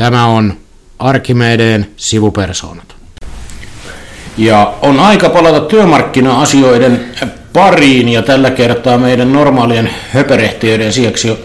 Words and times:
Tämä 0.00 0.26
on 0.26 0.54
Arkimedeen 0.98 1.86
sivupersoonat. 1.96 2.94
Ja 4.36 4.74
on 4.82 5.00
aika 5.00 5.28
palata 5.28 5.60
työmarkkina-asioiden 5.60 7.04
pariin 7.52 8.08
ja 8.08 8.22
tällä 8.22 8.50
kertaa 8.50 8.98
meidän 8.98 9.32
normaalien 9.32 9.90
höperehtiöiden 10.10 10.92
sijaksi, 10.92 11.38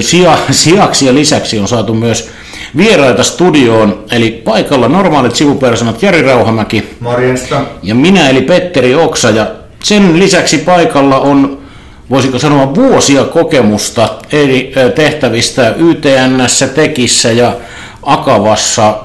sija, 0.00 0.38
sijaksi 0.50 1.06
ja 1.06 1.14
lisäksi 1.14 1.58
on 1.58 1.68
saatu 1.68 1.94
myös 1.94 2.30
vieraita 2.76 3.22
studioon, 3.22 4.04
eli 4.10 4.30
paikalla 4.30 4.88
normaalit 4.88 5.34
sivupersonat 5.36 6.02
Jari 6.02 6.22
Rauhamäki 6.22 6.96
Morjesta. 7.00 7.60
ja 7.82 7.94
minä 7.94 8.28
eli 8.28 8.40
Petteri 8.40 8.94
Oksa 8.94 9.30
ja 9.30 9.46
sen 9.82 10.18
lisäksi 10.18 10.58
paikalla 10.58 11.20
on 11.20 11.65
voisiko 12.10 12.38
sanoa 12.38 12.74
vuosia 12.74 13.24
kokemusta 13.24 14.08
eri 14.32 14.72
tehtävistä 14.94 15.74
YTNssä, 15.78 16.68
Tekissä 16.68 17.32
ja 17.32 17.56
Akavassa 18.02 18.98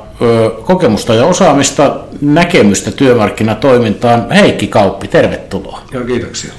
kokemusta 0.63 1.13
ja 1.13 1.25
osaamista, 1.25 1.99
näkemystä 2.21 2.91
työmarkkinatoimintaan. 2.91 4.31
Heikki 4.31 4.67
Kauppi, 4.67 5.07
tervetuloa. 5.07 5.81
Joo, 5.93 6.03
kiitoksia. 6.03 6.53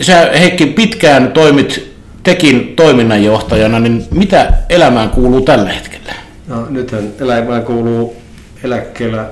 Sä 0.00 0.30
Heikki 0.38 0.66
pitkään 0.66 1.32
toimit 1.32 1.96
Tekin 2.22 2.76
toiminnanjohtajana, 2.76 3.78
niin 3.80 4.04
mitä 4.10 4.52
elämään 4.68 5.10
kuuluu 5.10 5.40
tällä 5.40 5.72
hetkellä? 5.72 6.14
No, 6.46 6.66
nythän 6.70 7.12
elämään 7.20 7.62
kuuluu 7.62 8.16
eläkkeellä 8.64 9.28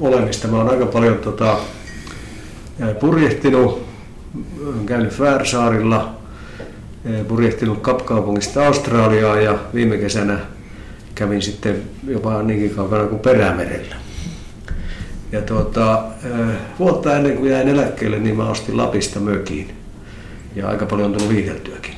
olemista. 0.00 0.48
Mä 0.48 0.56
oon 0.56 0.70
aika 0.70 0.86
paljon 0.86 1.18
tota, 1.18 1.56
purjehtinut, 3.00 3.86
olen 4.66 4.86
käynyt 4.86 5.12
Färsaarilla, 5.12 6.14
purjehtinut 7.28 7.80
Kapkaupungista 7.80 8.66
Australiaa 8.66 9.40
ja 9.40 9.58
viime 9.74 9.98
kesänä 9.98 10.38
kävin 11.14 11.42
sitten 11.42 11.82
jopa 12.08 12.42
niinkin 12.42 12.70
kaukana 12.70 13.04
kuin 13.04 13.20
Perämerellä. 13.20 13.96
Ja 15.32 15.42
tuota, 15.42 16.04
vuotta 16.78 17.16
ennen 17.16 17.36
kuin 17.36 17.50
jäin 17.50 17.68
eläkkeelle, 17.68 18.18
niin 18.18 18.36
mä 18.36 18.50
ostin 18.50 18.76
Lapista 18.76 19.20
mökiin. 19.20 19.74
Ja 20.56 20.68
aika 20.68 20.86
paljon 20.86 21.06
on 21.06 21.12
tullut 21.12 21.34
viihdeltyäkin. 21.34 21.94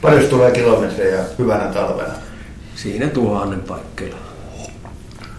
Paljon 0.00 0.24
tulee 0.24 0.50
kilometrejä 0.50 1.24
hyvänä 1.38 1.64
talvena? 1.64 2.12
Siinä 2.74 3.08
tuhannen 3.08 3.60
paikkeilla. 3.60 4.27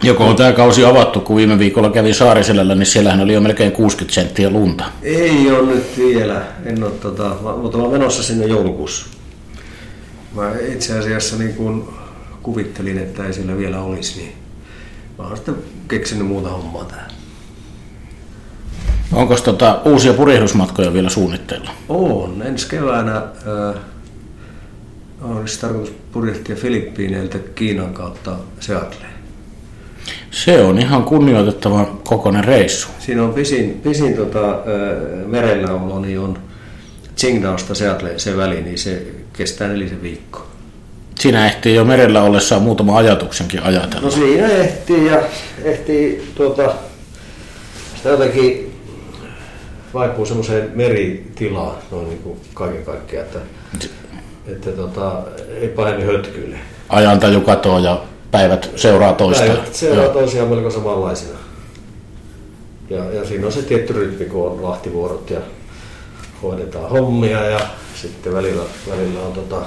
Joko 0.03 0.25
on 0.25 0.35
tämä 0.35 0.51
kausi 0.51 0.85
avattu, 0.85 1.19
kun 1.19 1.35
viime 1.35 1.59
viikolla 1.59 1.89
kävin 1.89 2.15
Saariselällä, 2.15 2.75
niin 2.75 2.85
siellähän 2.85 3.21
oli 3.21 3.33
jo 3.33 3.41
melkein 3.41 3.71
60 3.71 4.15
senttiä 4.15 4.49
lunta. 4.49 4.85
Ei 5.03 5.51
ole 5.51 5.67
nyt 5.67 5.97
vielä. 5.97 6.41
En 6.65 6.83
ole, 6.83 6.91
tota, 6.91 7.35
mutta 7.61 7.77
olen 7.77 7.91
menossa 7.91 8.23
sinne 8.23 8.45
joulukuussa. 8.45 9.05
Mä 10.35 10.51
itse 10.73 10.99
asiassa 10.99 11.35
niin 11.35 11.53
kun 11.53 11.93
kuvittelin, 12.43 12.97
että 12.97 13.25
ei 13.25 13.33
siellä 13.33 13.57
vielä 13.57 13.81
olisi, 13.81 14.19
niin 14.19 14.33
mä 15.17 15.23
oon 15.23 15.35
sitten 15.35 15.55
keksinyt 15.87 16.27
muuta 16.27 16.49
hommaa 16.49 16.83
tähän. 16.85 17.11
Onko 19.13 19.35
tota 19.35 19.81
uusia 19.85 20.13
purjehdusmatkoja 20.13 20.93
vielä 20.93 21.09
suunnitteilla? 21.09 21.71
On. 21.89 22.41
Ensi 22.41 22.69
keväänä 22.69 23.17
äh, 23.17 23.81
olisi 25.21 25.61
tarkoitus 25.61 25.93
purjehtia 26.11 26.55
Filippiineiltä 26.55 27.39
Kiinan 27.55 27.93
kautta 27.93 28.35
Seattleen. 28.59 29.18
Se 30.31 30.61
on 30.61 30.79
ihan 30.79 31.03
kunnioitettava 31.03 31.99
kokoinen 32.03 32.43
reissu. 32.43 32.87
Siinä 32.99 33.23
on 33.23 33.33
pisin, 33.33 33.81
pisin 33.83 34.13
tota, 34.13 34.57
merelläolo, 35.25 35.99
niin 35.99 36.19
on 36.19 36.39
Qingdaosta 37.23 37.75
Seattleen 37.75 38.19
se 38.19 38.37
väli, 38.37 38.61
niin 38.61 38.77
se 38.77 39.01
kestää 39.33 39.67
nelisen 39.67 40.01
viikkoa. 40.01 40.47
Siinä 41.19 41.45
ehtii 41.45 41.75
jo 41.75 41.85
merellä 41.85 42.21
ollessaan 42.21 42.61
muutama 42.61 42.97
ajatuksenkin 42.97 43.63
ajatella. 43.63 44.01
No 44.01 44.11
siinä 44.11 44.47
ehtii 44.47 45.05
ja 45.05 45.21
ehtii 45.63 46.31
tuota, 46.35 46.73
sitä 47.95 48.09
jotenkin 48.09 48.75
vaipuu 49.93 50.25
semmoiseen 50.25 50.71
meritilaan 50.75 51.75
noin 51.91 52.09
niin 52.09 52.19
kuin 52.19 52.39
kaiken 52.53 52.85
kaikkiaan, 52.85 53.25
että, 53.25 53.39
että 54.47 54.71
tota, 54.71 55.21
ei 55.61 55.67
pahemmin 55.67 56.05
hötkyile. 56.05 56.55
Ajantaju 56.89 57.41
katoo 57.41 57.79
ja 57.79 58.01
päivät 58.31 58.69
seuraa 58.75 59.13
toistaan. 59.13 59.49
Päivät 59.49 59.75
seuraa 59.75 60.07
toisiaan 60.07 60.49
melko 60.49 60.69
samanlaisina. 60.69 61.39
Ja, 62.89 63.13
ja 63.13 63.25
siinä 63.25 63.45
on 63.45 63.51
se 63.51 63.61
tietty 63.61 63.93
rytmi, 63.93 64.25
kun 64.25 64.47
on 64.47 64.61
vahtivuorot 64.61 65.29
ja 65.29 65.39
hoidetaan 66.41 66.89
hommia 66.89 67.45
ja 67.45 67.59
sitten 67.95 68.33
välillä, 68.33 68.63
välillä 68.89 69.21
on 69.21 69.33
tota, 69.33 69.61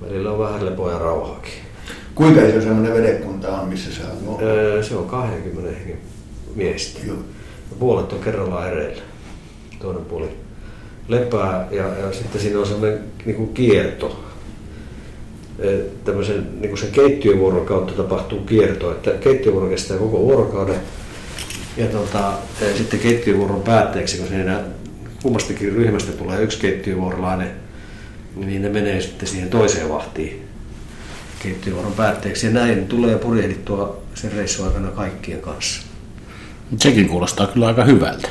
välillä 0.00 0.30
on 0.30 0.38
vähän 0.38 0.66
lepoa 0.66 0.92
ja 0.92 0.98
rauhaakin. 0.98 1.52
Kuinka 2.14 2.40
iso 2.40 2.60
semmoinen 2.60 2.94
vedekunta 2.94 3.60
on, 3.60 3.68
missä 3.68 3.92
sä 3.92 4.02
oot? 4.26 4.42
Öö, 4.42 4.82
se 4.82 4.96
on 4.96 5.06
20 5.06 5.78
hengen 5.78 5.98
miestä. 6.54 7.00
Joo. 7.06 7.16
Ja 7.70 7.76
puolet 7.78 8.12
on 8.12 8.18
kerrallaan 8.18 8.68
ereillä. 8.68 9.02
Toinen 9.78 10.04
puoli 10.04 10.28
lepää 11.08 11.68
ja, 11.70 11.82
ja 11.82 12.12
sitten 12.12 12.40
siinä 12.40 12.58
on 12.58 12.66
semmoinen 12.66 13.00
niin 13.24 13.36
kuin 13.36 13.54
kierto. 13.54 14.23
Tämmöisen 16.04 16.46
niin 16.60 16.68
kuin 16.68 16.78
sen 16.78 16.92
keittiövuoron 16.92 17.66
kautta 17.66 17.92
tapahtuu 17.92 18.40
kierto, 18.40 18.92
että 18.92 19.10
keittiövuoro 19.10 19.68
kestää 19.68 19.96
koko 19.96 20.18
vuorokauden. 20.18 20.80
Ja 21.76 21.86
tota, 21.86 22.32
ja 22.60 22.76
sitten 22.76 23.00
keittiövuoron 23.00 23.62
päätteeksi, 23.62 24.18
kun 24.18 24.28
siinä 24.28 24.60
kummastakin 25.22 25.72
ryhmästä 25.72 26.12
tulee 26.12 26.42
yksi 26.42 26.58
keittiövuorolainen, 26.58 27.50
niin 28.36 28.62
ne 28.62 28.68
menee 28.68 29.00
sitten 29.00 29.28
siihen 29.28 29.50
toiseen 29.50 29.88
vahtiin 29.88 30.42
keittiövuoron 31.42 31.92
päätteeksi. 31.92 32.46
Ja 32.46 32.52
näin 32.52 32.86
tulee 32.86 33.18
purjehdittua 33.18 34.02
sen 34.14 34.32
reissun 34.32 34.66
aikana 34.66 34.90
kaikkien 34.90 35.40
kanssa. 35.40 35.82
Sekin 36.80 37.08
kuulostaa 37.08 37.46
kyllä 37.46 37.66
aika 37.66 37.84
hyvältä. 37.84 38.28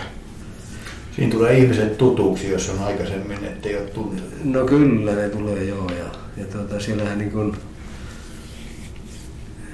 Siinä 1.16 1.32
tulee 1.32 1.58
ihmiset 1.58 1.98
tutuksi, 1.98 2.52
jos 2.52 2.70
on 2.70 2.80
aikaisemmin, 2.80 3.46
ettei 3.46 3.78
ole 3.78 3.86
tuntenut. 3.86 4.30
No 4.44 4.66
kyllä 4.66 5.12
ne 5.12 5.30
tulee 5.30 5.64
joo 5.64 5.90
ja, 5.90 6.06
ja 6.38 6.46
tuota, 6.46 6.80
siellähän 6.80 7.18
niin 7.18 7.32
kuin, 7.32 7.58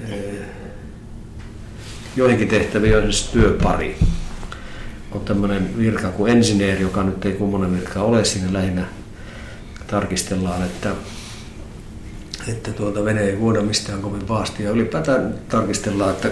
eh, 0.08 0.38
joihinkin 2.16 2.48
tehtäviin 2.48 2.96
on 2.96 3.02
siis 3.02 3.28
työpari. 3.28 3.98
On 5.12 5.20
tämmöinen 5.20 5.78
virka 5.78 6.08
kuin 6.08 6.32
ensineeri, 6.32 6.82
joka 6.82 7.02
nyt 7.02 7.24
ei 7.24 7.32
kummonen 7.32 7.72
virka 7.72 8.02
ole. 8.02 8.24
Siinä 8.24 8.52
lähinnä 8.52 8.84
tarkistellaan, 9.86 10.62
että, 10.62 10.90
että 12.48 12.72
tuota 12.72 13.04
vene 13.04 13.20
ei 13.20 13.38
vuoda 13.38 13.62
mistään 13.62 14.02
kovin 14.02 14.26
pahasti. 14.26 14.62
Ja 14.62 14.70
ylipäätään 14.70 15.34
tarkistellaan, 15.48 16.10
että 16.10 16.30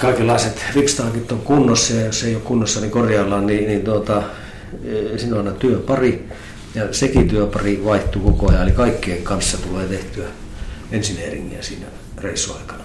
kaikenlaiset 0.00 0.64
vipstaakit 0.74 1.32
on 1.32 1.40
kunnossa. 1.40 1.94
Ja 1.94 2.06
jos 2.06 2.24
ei 2.24 2.34
ole 2.34 2.42
kunnossa, 2.42 2.80
niin 2.80 2.90
korjaillaan, 2.90 3.46
niin, 3.46 3.66
niin 3.66 3.82
tuota, 3.82 4.22
eh, 4.84 5.18
siinä 5.18 5.36
on 5.36 5.46
aina 5.46 5.58
työpari 5.58 6.28
ja 6.74 6.92
sekin 6.92 7.28
työpari 7.28 7.84
vaihtuu 7.84 8.22
koko 8.22 8.50
ajan, 8.50 8.62
eli 8.62 8.72
kaikkien 8.72 9.22
kanssa 9.22 9.58
tulee 9.58 9.88
tehtyä 9.88 10.28
ensineeringiä 10.92 11.62
siinä 11.62 11.86
reissuaikana. 12.18 12.84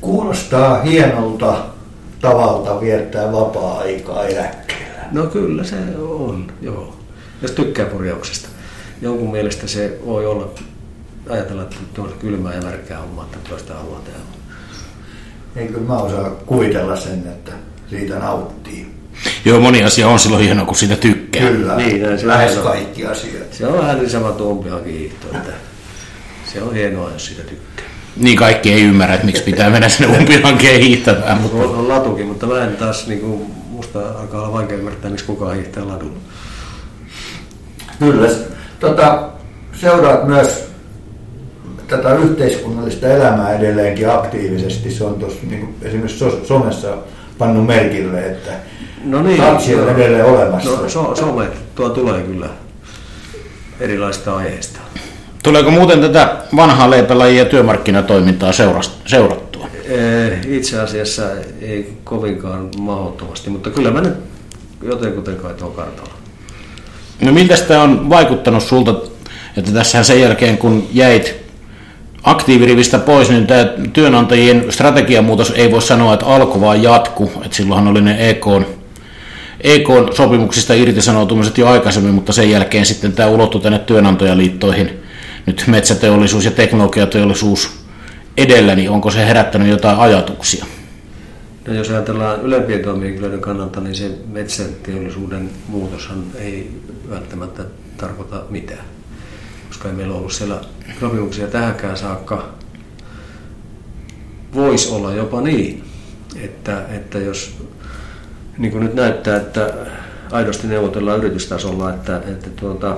Kuulostaa 0.00 0.82
hienolta 0.82 1.64
tavalta 2.20 2.80
viettää 2.80 3.32
vapaa-aikaa 3.32 4.26
eläkkeellä. 4.26 5.00
No 5.12 5.26
kyllä 5.26 5.64
se 5.64 5.76
on, 5.98 6.52
joo. 6.60 6.96
Jos 7.42 7.50
tykkää 7.50 7.86
purjauksesta. 7.86 8.48
Jonkun 9.02 9.30
mielestä 9.30 9.66
se 9.66 9.98
voi 10.06 10.26
olla, 10.26 10.50
ajatella, 11.28 11.62
että 11.62 11.76
tuolla 11.94 12.12
kylmää 12.12 12.54
ja 12.54 12.62
märkää 12.62 13.00
hommaa, 13.00 13.24
että 13.24 13.48
toista 13.48 13.74
haluaa 13.74 14.00
tehdä. 14.00 14.18
Eikö 15.56 15.80
mä 15.80 15.98
osaa 15.98 16.30
kuvitella 16.30 16.96
sen, 16.96 17.26
että 17.28 17.52
siitä 17.90 18.18
nauttii. 18.18 18.99
Joo, 19.44 19.60
moni 19.60 19.84
asia 19.84 20.08
on 20.08 20.18
silloin 20.18 20.44
hienoa, 20.44 20.66
kun 20.66 20.76
siitä 20.76 20.96
tykkää. 20.96 21.42
Kyllä, 21.48 21.76
Niin, 21.76 22.18
se 22.18 22.26
lähes 22.26 22.56
on. 22.56 22.62
kaikki 22.62 23.06
asiat. 23.06 23.52
Se 23.52 23.66
on 23.66 23.78
vähän 23.78 23.98
niin 23.98 24.10
sama 24.10 24.32
tuompiakin 24.32 24.92
hiihto, 24.92 25.26
että 25.36 25.52
se 26.52 26.62
on 26.62 26.74
hienoa, 26.74 27.10
jos 27.10 27.26
sitä 27.26 27.42
tykkää. 27.42 27.84
Niin 28.16 28.36
kaikki 28.36 28.72
ei 28.72 28.82
ymmärrä, 28.82 29.14
että 29.14 29.26
miksi 29.26 29.42
pitää 29.42 29.70
mennä 29.70 29.88
sinne 29.88 30.18
umpihankeen 30.18 30.80
hiihtämään, 30.80 31.40
mutta 31.40 31.56
On, 31.56 31.74
on 31.74 31.88
latukin, 31.88 32.26
mutta 32.26 32.46
mä 32.46 32.64
en 32.64 32.76
taas, 32.76 33.06
niin 33.06 33.20
kuin, 33.20 33.46
musta 33.70 33.98
alkaa 33.98 34.40
olla 34.40 34.52
vaikea 34.52 34.78
ymmärtää, 34.78 35.10
miksi 35.10 35.24
kukaan 35.26 35.54
hiihtää 35.54 35.88
ladulla. 35.88 36.18
Kyllä. 37.98 38.28
Tota, 38.80 39.28
seuraat 39.80 40.26
myös 40.26 40.64
tätä 41.88 42.14
yhteiskunnallista 42.14 43.06
elämää 43.08 43.52
edelleenkin 43.58 44.10
aktiivisesti. 44.10 44.90
Se 44.90 45.04
on 45.04 45.14
tuossa 45.14 45.38
niin 45.50 45.74
esimerkiksi 45.82 46.18
so- 46.18 46.44
somessa 46.44 46.88
pannut 47.40 47.66
merkille, 47.66 48.26
että 48.26 48.50
No 49.04 49.22
niin, 49.22 49.42
Taksi 49.42 49.74
on 49.74 49.88
edelleen 49.88 50.24
olemassa. 50.24 50.70
No, 50.70 50.88
so, 50.88 51.14
some, 51.14 51.46
tuo 51.74 51.88
tulee 51.88 52.22
kyllä 52.22 52.48
erilaista 53.80 54.36
aiheista. 54.36 54.80
tuleeko 55.42 55.70
muuten 55.70 56.00
tätä 56.00 56.36
vanhaa 56.56 56.90
leipälajia 56.90 57.44
työmarkkinatoimintaa 57.44 58.52
seurattua? 59.06 59.68
Eh, 59.84 60.38
Itse 60.48 60.80
asiassa 60.80 61.22
ei 61.60 61.92
kovinkaan 62.04 62.68
mahdottomasti, 62.78 63.50
mutta 63.50 63.70
kyllä 63.70 63.90
mä 63.90 64.00
nyt 64.00 64.14
jotenkuten 64.82 65.36
kai 65.36 65.54
tuon 65.54 65.72
kartalla. 65.72 66.10
No 67.20 67.32
miltä 67.32 67.56
tämä 67.56 67.82
on 67.82 68.10
vaikuttanut 68.10 68.62
sulta, 68.62 68.94
että 69.56 69.70
tässähän 69.72 70.04
sen 70.04 70.20
jälkeen 70.20 70.58
kun 70.58 70.88
jäit 70.92 71.34
aktiivirivistä 72.22 72.98
pois, 72.98 73.30
niin 73.30 73.46
tämä 73.46 73.64
työnantajien 73.92 74.64
strategiamuutos 74.70 75.50
ei 75.50 75.70
voi 75.70 75.82
sanoa, 75.82 76.14
että 76.14 76.26
alkoi 76.26 76.60
vaan 76.60 76.82
jatku. 76.82 77.32
Että 77.44 77.56
silloinhan 77.56 77.88
oli 77.88 78.00
ne 78.00 78.30
EK, 78.30 78.46
EK-sopimuksista 79.60 80.74
irtisanoutumiset 80.74 81.58
jo 81.58 81.68
aikaisemmin, 81.68 82.14
mutta 82.14 82.32
sen 82.32 82.50
jälkeen 82.50 82.86
sitten 82.86 83.12
tämä 83.12 83.28
ulottui 83.28 83.60
tänne 83.60 83.78
työnantajaliittoihin. 83.78 84.90
Nyt 85.46 85.64
metsäteollisuus 85.66 86.44
ja 86.44 86.50
teknologiateollisuus 86.50 87.70
edellä, 88.36 88.74
niin 88.74 88.90
onko 88.90 89.10
se 89.10 89.26
herättänyt 89.26 89.68
jotain 89.68 89.98
ajatuksia? 89.98 90.64
No 91.66 91.74
jos 91.74 91.90
ajatellaan 91.90 92.40
ylempien 92.40 92.80
toimihenkilöiden 92.80 93.40
kannalta, 93.40 93.80
niin 93.80 93.94
se 93.94 94.10
metsäteollisuuden 94.26 95.50
muutoshan 95.68 96.22
ei 96.38 96.80
välttämättä 97.10 97.62
tarkoita 97.96 98.42
mitään. 98.50 98.84
Koska 99.70 99.88
ei 99.88 99.94
meillä 99.94 100.14
ollut 100.14 100.32
siellä 100.32 100.60
sopimuksia 101.00 101.46
tähänkään 101.46 101.96
saakka. 101.96 102.48
Voisi 104.54 104.88
olla 104.88 105.12
jopa 105.12 105.40
niin, 105.40 105.84
että, 106.40 106.82
että 106.88 107.18
jos 107.18 107.56
niin 108.58 108.72
kuin 108.72 108.84
nyt 108.84 108.94
näyttää, 108.94 109.36
että 109.36 109.72
aidosti 110.32 110.66
neuvotellaan 110.66 111.18
yritystasolla, 111.18 111.90
että, 111.90 112.16
että 112.16 112.50
tuota, 112.50 112.96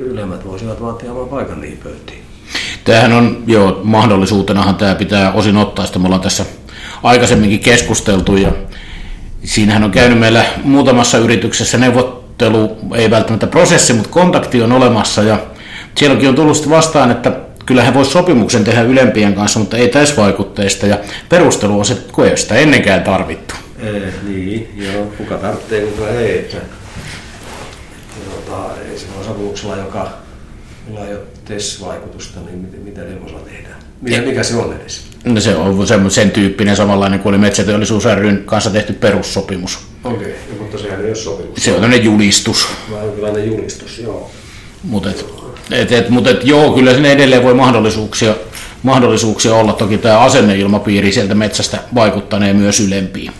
ylemmät 0.00 0.46
voisivat 0.46 0.82
vaatia 0.82 1.14
vain 1.14 1.28
paikan 1.28 1.60
niihin 1.60 1.78
pöytiin. 1.78 2.22
Tämähän 2.84 3.12
on, 3.12 3.42
jo 3.46 3.80
mahdollisuutenahan 3.84 4.74
tämä 4.74 4.94
pitää 4.94 5.32
osin 5.32 5.56
ottaa, 5.56 5.86
sitä 5.86 5.98
me 5.98 6.06
ollaan 6.06 6.22
tässä 6.22 6.44
aikaisemminkin 7.02 7.60
keskusteltu 7.60 8.36
ja 8.36 8.52
siinähän 9.44 9.84
on 9.84 9.90
käynyt 9.90 10.18
meillä 10.18 10.44
muutamassa 10.64 11.18
yrityksessä 11.18 11.78
neuvottelu, 12.40 12.94
ei 12.94 13.10
välttämättä 13.10 13.46
prosessi, 13.46 13.92
mutta 13.92 14.10
kontakti 14.10 14.62
on 14.62 14.72
olemassa 14.72 15.22
ja 15.22 15.38
sielläkin 15.94 16.28
on 16.28 16.34
tullut 16.34 16.70
vastaan, 16.70 17.10
että 17.10 17.32
kyllä 17.66 17.82
he 17.82 17.94
voisivat 17.94 18.12
sopimuksen 18.12 18.64
tehdä 18.64 18.82
ylempien 18.82 19.34
kanssa, 19.34 19.58
mutta 19.58 19.76
ei 19.76 19.88
täysvaikutteista 19.88 20.86
ja 20.86 20.98
perustelu 21.28 21.78
on 21.78 21.84
se, 21.84 21.94
kun 22.12 22.26
ei 22.26 22.36
sitä 22.36 22.54
ennenkään 22.54 23.02
tarvittu. 23.02 23.54
Ei, 23.78 24.02
niin, 24.22 24.72
joo, 24.76 25.06
kuka 25.18 25.36
tarvitsee, 25.36 25.86
kuka 25.86 26.08
ei, 26.08 26.38
että, 26.38 26.56
tota, 28.30 28.70
ei 28.90 28.98
se 28.98 29.06
voi 29.16 29.24
sopimuksella, 29.24 29.76
joka 29.76 30.08
jolla 30.88 31.06
ei 31.06 31.14
ole 31.14 31.22
TES-vaikutusta, 31.44 32.40
niin 32.40 32.58
mitä, 32.58 32.76
mitä 32.76 33.00
neuvolla 33.00 33.40
tehdään? 33.40 33.76
Mikä, 34.00 34.22
mikä 34.22 34.42
se 34.42 34.56
on 34.56 34.76
edes? 34.80 35.07
No 35.24 35.40
se 35.40 35.56
on 35.56 35.86
sen, 35.86 36.10
sen 36.10 36.30
tyyppinen 36.30 36.76
samanlainen 36.76 37.20
kuin 37.20 37.30
oli 37.30 37.38
Metsäteollisuus 37.38 38.04
ryn 38.04 38.42
kanssa 38.44 38.70
tehty 38.70 38.92
perussopimus. 38.92 39.78
Okei, 40.04 40.16
okay, 40.16 40.58
mutta 40.58 40.78
sehän 40.78 41.00
ei 41.00 41.06
ole 41.06 41.14
sopimus. 41.14 41.64
Se 41.64 41.70
on 41.70 41.80
tämmöinen 41.80 42.04
julistus. 42.04 42.68
Jonkinlainen 42.90 43.46
julistus, 43.46 43.98
joo. 43.98 44.30
Mutta 44.82 45.10
et, 45.10 45.24
et, 45.70 45.92
et, 45.92 46.08
mut 46.08 46.26
et, 46.26 46.44
joo, 46.44 46.72
kyllä 46.72 46.94
sinne 46.94 47.12
edelleen 47.12 47.42
voi 47.42 47.54
mahdollisuuksia, 47.54 48.34
mahdollisuuksia 48.82 49.54
olla. 49.54 49.72
Toki 49.72 49.98
tämä 49.98 50.18
asenneilmapiiri 50.18 51.12
sieltä 51.12 51.34
metsästä 51.34 51.78
vaikuttanee 51.94 52.52
myös 52.52 52.80
ylempiin. 52.80 53.32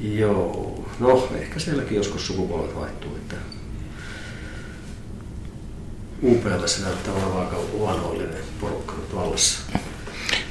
Joo, 0.00 0.84
no 1.00 1.28
ehkä 1.40 1.60
sielläkin 1.60 1.96
joskus 1.96 2.26
sukupolvet 2.26 2.76
vaihtuu. 2.76 3.16
Että 3.16 3.36
UPLtä 6.22 6.66
se 6.66 6.82
näyttää 6.82 7.14
olevan 7.14 7.40
aika 7.40 7.56
vanhoillinen 7.80 8.42
porukka 8.60 8.92
nyt 8.92 9.14
vallassa. 9.14 9.58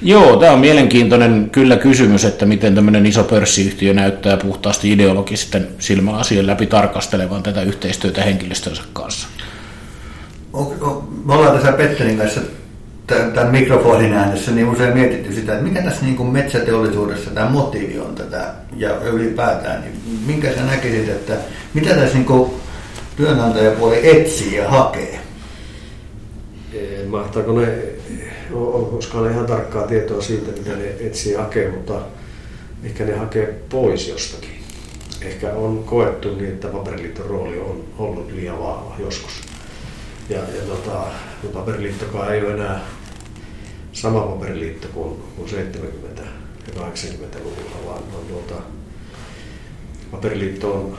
Joo, 0.02 0.36
tämä 0.36 0.52
on 0.52 0.60
mielenkiintoinen 0.60 1.50
kyllä 1.52 1.78
kysymys, 1.78 2.26
että 2.26 2.46
miten 2.46 2.76
tämmöinen 2.76 3.06
iso 3.06 3.24
pörssiyhtiö 3.24 3.94
näyttää 3.94 4.38
puhtaasti 4.38 4.92
ideologisten 4.92 5.68
silmälasien 5.80 6.48
läpi 6.48 6.66
tarkastelevan 6.66 7.44
tätä 7.44 7.62
yhteistyötä 7.62 8.24
henkilöstönsä 8.24 8.84
kanssa. 8.94 9.28
Me 11.26 11.34
ollaan 11.34 11.54
tässä 11.54 11.72
Petterin 11.72 12.18
kanssa 12.18 12.42
tämän 13.08 13.52
mikrofonin 13.52 14.14
äänessä 14.14 14.52
niin 14.52 14.70
usein 14.70 14.94
mietitty 14.94 15.36
sitä, 15.36 15.52
että 15.52 15.64
mikä 15.64 15.82
tässä 15.82 16.06
niin 16.06 16.16
kuin 16.16 16.30
metsäteollisuudessa 16.30 17.32
tämä 17.32 17.50
motiivi 17.50 18.00
on 18.00 18.16
tätä 18.16 18.54
ja 18.78 19.00
ylipäätään, 19.00 19.82
niin 19.82 19.94
minkä 20.26 20.52
sä 20.52 20.62
näkisit, 20.62 21.10
että 21.10 21.34
mitä 21.74 21.96
tässä 21.96 22.14
niin 22.14 22.26
kuin 22.26 22.52
työnantajapuoli 23.16 24.10
etsii 24.10 24.56
ja 24.56 24.70
hakee? 24.70 25.20
Mahtaako 27.08 27.60
ne, 27.60 27.68
koska 28.92 29.22
ne 29.22 29.32
ihan 29.32 29.46
tarkkaa 29.46 29.88
tietoa 29.88 30.22
siitä, 30.22 30.52
mitä 30.52 30.78
ne 30.78 30.96
etsii 31.00 31.34
hakee, 31.34 31.72
mutta 31.72 32.02
ehkä 32.84 33.06
ne 33.06 33.16
hakee 33.16 33.60
pois 33.70 34.08
jostakin. 34.08 34.60
Ehkä 35.22 35.54
on 35.54 35.84
koettu 35.84 36.36
niin, 36.36 36.50
että 36.50 36.68
paperiliiton 36.68 37.26
rooli 37.26 37.60
on 37.60 37.84
ollut 37.98 38.32
liian 38.32 38.60
vahva 38.60 38.96
joskus. 39.00 39.42
Ja, 40.30 40.40
ja 40.40 40.62
tota, 40.68 41.04
paperiliittokaan 41.54 42.34
ei 42.34 42.42
ole 42.42 42.54
enää 42.54 42.82
sama 43.94 44.22
paperiliitto 44.22 44.88
kuin, 44.94 45.16
kuin 45.36 45.50
70- 45.50 46.22
ja 46.68 46.82
80-luvulla, 46.82 47.86
vaan 47.86 48.04
on 48.14 48.26
tuota, 48.28 48.62
paperiliitto 50.12 50.74
on, 50.74 50.98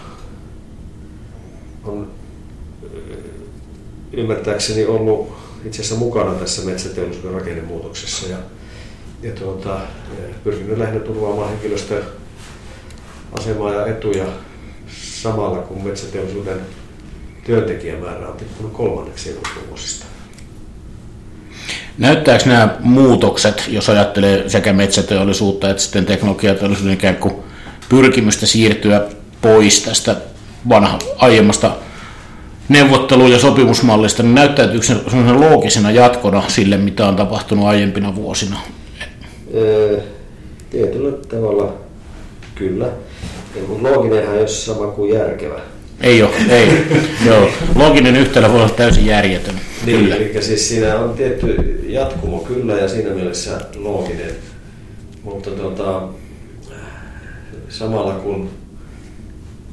on 1.84 2.10
ymmärtääkseni 4.12 4.86
ollut 4.86 5.45
itse 5.64 5.82
asiassa 5.82 5.94
mukana 5.94 6.34
tässä 6.34 6.62
metsäteollisuuden 6.62 7.34
rakennemuutoksessa 7.34 8.28
ja, 8.28 8.36
ja 9.22 9.32
tuota, 9.32 9.80
pyrkinyt 10.44 10.78
lähinnä 10.78 11.00
turvaamaan 11.00 11.48
henkilöstön 11.48 12.02
asemaa 13.32 13.72
ja 13.72 13.86
etuja 13.86 14.26
samalla 15.22 15.58
kun 15.58 15.84
metsäteollisuuden 15.84 16.60
työntekijämäärä 17.44 18.28
on 18.28 18.36
tippunut 18.36 18.72
kolmanneksi 18.72 19.40
vuosista. 19.68 20.06
Näyttääkö 21.98 22.44
nämä 22.46 22.76
muutokset, 22.80 23.64
jos 23.68 23.88
ajattelee 23.88 24.48
sekä 24.48 24.72
metsäteollisuutta 24.72 25.70
että 25.70 25.82
sitten 25.82 26.06
teknologiateollisuuden 26.06 26.94
ikään 26.94 27.16
kuin 27.16 27.34
pyrkimystä 27.88 28.46
siirtyä 28.46 29.04
pois 29.40 29.82
tästä 29.82 30.16
vanha, 30.68 30.98
aiemmasta 31.16 31.76
neuvottelu- 32.68 33.28
ja 33.28 33.38
sopimusmallista, 33.38 34.22
niin 34.22 34.34
näyttäytyykö 34.34 34.86
se 34.86 34.94
loogisena 35.32 35.90
jatkona 35.90 36.42
sille, 36.48 36.76
mitä 36.76 37.08
on 37.08 37.16
tapahtunut 37.16 37.66
aiempina 37.66 38.16
vuosina? 38.16 38.58
Tietyllä 40.70 41.12
tavalla 41.28 41.74
kyllä. 42.54 42.88
Looginenhan 43.80 44.34
ei 44.34 44.40
ole 44.40 44.48
sama 44.48 44.86
kuin 44.86 45.14
järkevä. 45.14 45.60
Ei 46.00 46.22
ole, 46.22 46.32
ei. 46.48 46.68
Joo. 47.26 47.48
Loginen 47.74 48.16
yhtälö 48.16 48.48
voi 48.48 48.60
olla 48.60 48.68
täysin 48.68 49.06
järjetön. 49.06 49.54
Niin, 49.86 49.98
kyllä. 50.00 50.16
eli 50.16 50.42
siis 50.42 50.68
siinä 50.68 50.98
on 50.98 51.14
tietty 51.14 51.80
jatkumo 51.88 52.38
kyllä 52.38 52.74
ja 52.74 52.88
siinä 52.88 53.10
mielessä 53.10 53.60
looginen. 53.76 54.30
Mutta 55.22 55.50
tota, 55.50 56.02
samalla 57.68 58.12
kun 58.14 58.50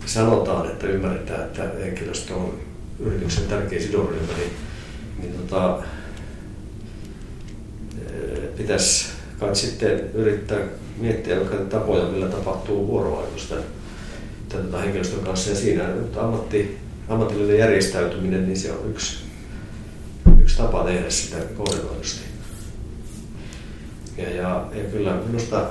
sanotaan, 0.06 0.66
että 0.66 0.88
ymmärretään, 0.88 1.42
että 1.42 1.64
henkilöstö 1.84 2.34
on 2.34 2.54
yrityksen 3.06 3.44
tärkeä 3.44 3.82
sidonryhmä, 3.82 4.34
niin, 4.38 4.52
niin 5.22 5.34
tota, 5.34 5.84
pitäisi 8.58 9.06
kai 9.40 9.56
sitten 9.56 10.10
yrittää 10.14 10.60
miettiä 10.98 11.40
vaikka 11.40 11.56
tapoja, 11.56 12.06
millä 12.06 12.28
tapahtuu 12.28 12.88
vuorovaikutusta 12.88 13.56
tota 14.50 14.78
henkilöstön 14.78 15.20
kanssa. 15.20 15.50
Ja 15.50 15.56
siinä 15.56 15.88
nyt 15.88 16.18
ammatti, 16.18 16.78
ammatillinen 17.10 17.58
järjestäytyminen, 17.58 18.46
niin 18.46 18.58
se 18.58 18.72
on 18.72 18.90
yksi, 18.90 19.18
yksi 20.42 20.58
tapa 20.58 20.84
tehdä 20.84 21.10
sitä 21.10 21.38
koordinoidusti. 21.58 22.22
Ja, 24.18 24.30
ja, 24.30 24.68
ja 24.76 24.84
kyllä 24.92 25.20
minusta 25.28 25.68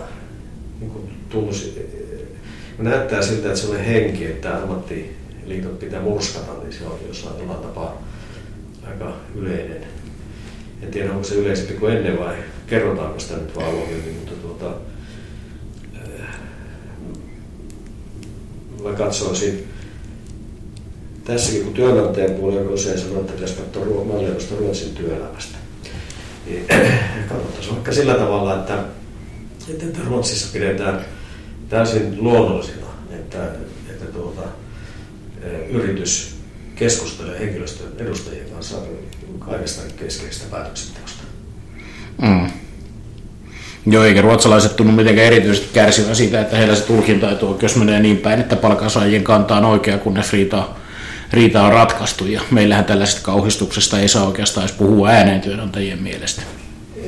niin 0.81 0.91
kuin 0.91 1.11
tunnusi, 1.29 1.91
näyttää 2.79 3.23
siltä, 3.23 3.49
että 3.49 3.61
sellainen 3.61 3.87
henki, 3.87 4.27
että 4.27 4.59
ammattiliitot 5.43 5.79
pitää 5.79 6.01
murskata, 6.01 6.53
niin 6.63 6.73
se 6.73 6.87
on 6.87 6.99
jossain 7.09 7.39
jollain 7.39 7.61
tapaa 7.61 8.03
aika 8.87 9.17
yleinen. 9.35 9.85
En 10.83 10.91
tiedä, 10.91 11.11
onko 11.11 11.25
se 11.25 11.35
yleisempi 11.35 11.75
kuin 11.75 11.97
ennen 11.97 12.19
vai 12.19 12.35
kerrotaanko 12.67 13.21
sitä 13.21 13.37
nyt 13.37 13.57
vaan 13.57 13.69
avoimemmin, 13.69 14.15
mutta 14.15 14.33
tuota, 14.35 14.75
mä 18.83 18.93
katsoisin 18.97 19.69
tässäkin, 21.25 21.65
kun 21.65 21.75
työnantajan 21.75 22.31
puolella 22.31 22.71
usein 22.71 22.99
sanoo, 22.99 23.21
että 23.21 23.33
pitäisi 23.33 23.55
katsoa 23.55 24.05
mallia 24.05 24.35
Ruotsin 24.59 24.95
työelämästä. 24.95 25.59
Niin 26.47 26.67
katsottaisiin 27.29 27.75
vaikka 27.75 27.93
sillä 27.93 28.15
tavalla, 28.15 28.57
että, 28.57 28.79
että 29.69 29.99
Ruotsissa 30.07 30.53
pidetään 30.53 31.05
täysin 31.69 32.25
luonnollisena, 32.25 32.87
että, 33.11 33.51
yritys 35.73 36.37
keskustelee 36.75 37.41
henkilöstön 37.41 37.87
edustajien 37.99 38.51
kanssa 38.51 38.77
kaikesta 39.39 39.83
keskeisestä 39.97 40.47
päätöksenteosta. 40.51 41.23
Mm. 42.23 42.51
Joo, 43.87 44.05
eikä 44.05 44.21
ruotsalaiset 44.21 44.77
tunnu 44.77 44.93
mitenkään 44.93 45.27
erityisesti 45.27 45.69
kärsivän 45.73 46.17
siitä, 46.17 46.41
että 46.41 46.57
heillä 46.57 46.75
se 46.75 46.83
tulkintaetuoikeus 46.83 47.77
menee 47.77 48.01
niin 48.01 48.17
päin, 48.17 48.41
että 48.41 48.57
palkansaajien 48.57 49.25
kanta 49.25 49.57
on 49.57 49.65
oikea, 49.65 49.99
kunnes 49.99 50.33
riitaa 50.33 50.83
riita 51.33 51.63
on 51.63 51.73
ratkaistu 51.73 52.27
ja 52.27 52.41
meillähän 52.51 52.85
tällaisesta 52.85 53.23
kauhistuksesta 53.23 53.99
ei 53.99 54.09
saa 54.09 54.27
oikeastaan 54.27 54.67
edes 54.67 54.77
puhua 54.77 55.09
ääneen 55.09 55.41
työnantajien 55.41 56.03
mielestä. 56.03 56.43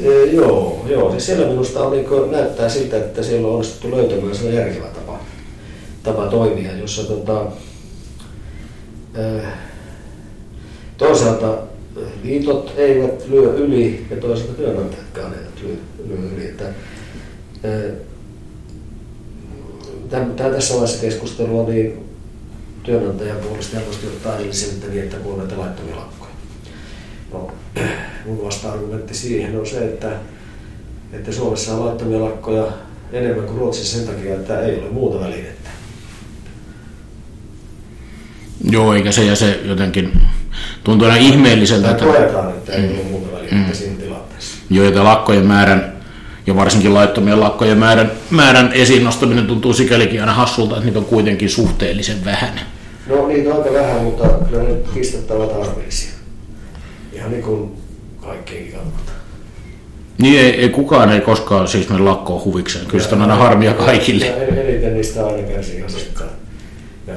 E, 0.02 0.24
joo, 0.24 0.86
joo. 0.88 1.10
Siis 1.10 1.26
siellä 1.26 1.46
minusta 1.46 1.80
on, 1.80 1.92
niin 1.92 2.04
kuin, 2.04 2.32
näyttää 2.32 2.68
siltä, 2.68 2.96
että 2.96 3.22
siellä 3.22 3.48
on 3.48 3.54
onnistuttu 3.54 3.96
löytämään 3.96 4.36
sellainen 4.36 4.64
järkevä 4.64 4.86
tapa, 4.86 5.18
tapa 6.02 6.26
toimia, 6.26 6.76
jossa 6.76 7.04
tota, 7.04 7.46
toisaalta 10.98 11.58
liitot 12.22 12.72
eivät 12.76 13.26
lyö 13.28 13.54
yli 13.54 14.06
ja 14.10 14.16
toisaalta 14.16 14.54
työnantajatkaan 14.54 15.34
eivät 15.34 15.62
lyö, 15.62 15.76
lyö 16.08 16.30
yli. 16.34 16.48
Että, 16.48 16.64
tämän, 20.10 20.34
tässä 20.36 20.74
vaiheessa 20.74 21.00
keskustelua 21.00 21.68
niin 21.68 22.04
työnantajan 22.82 23.36
puolesta 23.36 23.76
helposti 23.76 24.06
ottaa 24.06 24.36
että 24.36 24.88
niin, 24.88 25.02
että 25.02 25.16
kun 25.16 25.38
näitä 25.38 25.58
laittomia 25.58 25.96
lakkoja. 25.96 26.32
No, 27.32 27.50
mun 28.26 28.44
vasta-argumentti 28.44 29.14
siihen 29.14 29.58
on 29.58 29.66
se, 29.66 29.84
että, 29.84 30.16
että 31.12 31.32
Suomessa 31.32 31.74
on 31.74 31.86
laittomia 31.86 32.24
lakkoja 32.24 32.72
enemmän 33.12 33.46
kuin 33.46 33.58
Ruotsissa 33.58 33.98
sen 33.98 34.14
takia, 34.14 34.34
että 34.34 34.60
ei 34.60 34.78
ole 34.78 34.90
muuta 34.90 35.20
välinettä. 35.20 35.63
Joo, 38.70 38.94
eikä 38.94 39.12
se 39.12 39.24
ja 39.24 39.36
se 39.36 39.60
jotenkin 39.64 40.12
tuntuu 40.84 41.08
aina 41.08 41.20
ihmeelliseltä. 41.20 41.90
Että 41.90 42.04
koetaan, 42.04 42.48
että 42.48 42.72
ei 42.72 42.82
mm. 42.82 42.94
ole 42.94 43.02
muuta 43.10 43.32
välinettä 43.32 43.68
mm. 43.68 43.74
siinä 43.74 43.96
tilanteessa. 43.96 44.56
Joo, 44.70 44.86
että 44.86 45.04
lakkojen 45.04 45.46
määrän 45.46 45.94
ja 46.46 46.56
varsinkin 46.56 46.94
laittomien 46.94 47.40
lakkojen 47.40 47.78
määrän, 47.78 48.12
määrän 48.30 48.72
esiin 48.72 49.04
nostaminen 49.04 49.46
tuntuu 49.46 49.72
sikälikin 49.72 50.20
aina 50.20 50.34
hassulta, 50.34 50.74
että 50.74 50.84
niitä 50.86 50.98
on 50.98 51.04
kuitenkin 51.04 51.50
suhteellisen 51.50 52.24
vähän. 52.24 52.60
No 53.06 53.26
niitä 53.26 53.50
on 53.50 53.62
aika 53.62 53.72
vähän, 53.72 54.02
mutta 54.02 54.28
kyllä 54.50 54.62
ne 54.62 54.74
pistettävät 54.94 55.52
tarpeeksi. 55.60 56.08
Ihan 57.12 57.30
niin 57.30 57.42
kuin 57.42 57.72
kaikkien 58.20 58.72
kannalta. 58.72 59.12
Niin 60.18 60.40
ei, 60.40 60.60
ei, 60.60 60.68
kukaan 60.68 61.12
ei 61.12 61.20
koskaan 61.20 61.68
siis 61.68 61.88
mene 61.88 62.02
lakkoon 62.02 62.44
huvikseen. 62.44 62.86
Kyllä 62.86 63.04
sitä 63.04 63.16
on 63.16 63.22
aina 63.22 63.36
harmia 63.36 63.74
kaikille. 63.74 64.26
Ja 64.26 64.36
eniten 64.36 64.94
niistä 64.94 65.26
aina 65.26 65.48
kärsii 65.48 65.82
asiakkaat. 65.82 66.43
Ja 67.06 67.14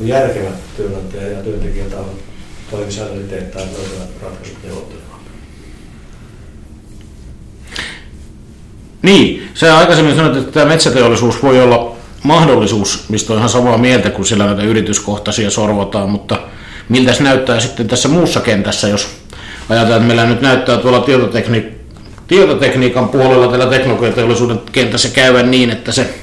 järkevät 0.00 0.76
työnantajat 0.76 1.30
ja 1.30 1.42
työntekijät 1.42 1.94
on 1.94 2.10
toimisäännöllisesti 2.70 3.34
teettää 3.34 3.62
löytävät 3.62 4.22
ratkaisut 4.22 4.56
neuvottelemaan. 4.64 5.20
Niin, 9.02 9.48
se 9.54 9.70
aikaisemmin 9.70 10.16
sanoit, 10.16 10.36
että 10.36 10.52
tämä 10.52 10.66
metsäteollisuus 10.66 11.42
voi 11.42 11.62
olla 11.62 11.96
mahdollisuus, 12.22 13.04
mistä 13.08 13.32
on 13.32 13.38
ihan 13.38 13.48
samaa 13.48 13.78
mieltä, 13.78 14.10
kun 14.10 14.26
siellä 14.26 14.46
näitä 14.46 14.62
yrityskohtaisia 14.62 15.50
sorvotaan, 15.50 16.10
mutta 16.10 16.38
miltä 16.88 17.12
se 17.12 17.22
näyttää 17.22 17.60
sitten 17.60 17.88
tässä 17.88 18.08
muussa 18.08 18.40
kentässä, 18.40 18.88
jos 18.88 19.08
ajatellaan, 19.68 20.02
että 20.02 20.14
meillä 20.14 20.26
nyt 20.26 20.40
näyttää 20.40 20.76
tuolla 20.76 21.04
tietotekni- 21.06 21.72
tietotekniikan 22.28 23.08
puolella 23.08 23.48
tällä 23.48 23.66
teknologiateollisuuden 23.66 24.60
kentässä 24.72 25.08
käyvän 25.08 25.50
niin, 25.50 25.70
että 25.70 25.92
se 25.92 26.14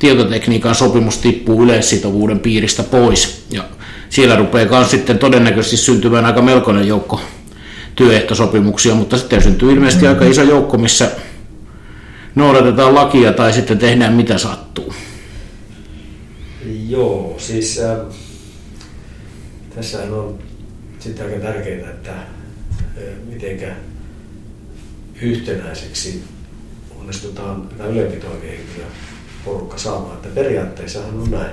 tietotekniikan 0.00 0.74
sopimus 0.74 1.18
tippuu 1.18 1.62
yleissitovuuden 1.62 2.40
piiristä 2.40 2.82
pois. 2.82 3.44
Ja 3.50 3.64
siellä 4.08 4.36
rupeaa 4.36 4.84
sitten 4.84 5.18
todennäköisesti 5.18 5.76
syntymään 5.76 6.24
aika 6.24 6.42
melkoinen 6.42 6.88
joukko 6.88 7.20
työehtosopimuksia, 7.96 8.94
mutta 8.94 9.18
sitten 9.18 9.42
syntyy 9.42 9.72
ilmeisesti 9.72 10.06
aika 10.06 10.24
iso 10.24 10.42
joukko, 10.42 10.78
missä 10.78 11.10
noudatetaan 12.34 12.94
lakia 12.94 13.32
tai 13.32 13.52
sitten 13.52 13.78
tehdään 13.78 14.12
mitä 14.12 14.38
sattuu. 14.38 14.94
Joo, 16.88 17.34
siis 17.38 17.78
äh, 17.78 17.98
tässä 19.74 19.98
on 19.98 20.38
sitten 20.98 21.26
aika 21.26 21.38
tärkeää, 21.40 21.90
että 21.90 22.12
äh, 22.12 22.24
mitenkä 23.32 23.74
yhtenäiseksi 25.22 26.22
onnistutaan 27.00 27.68
nämä 27.78 27.90
ylempitoimihenkilö 27.90 28.84
porukka 29.44 29.78
saamaan. 29.78 30.16
Että 30.16 30.28
periaatteessahan 30.34 31.20
on 31.20 31.30
näin, 31.30 31.50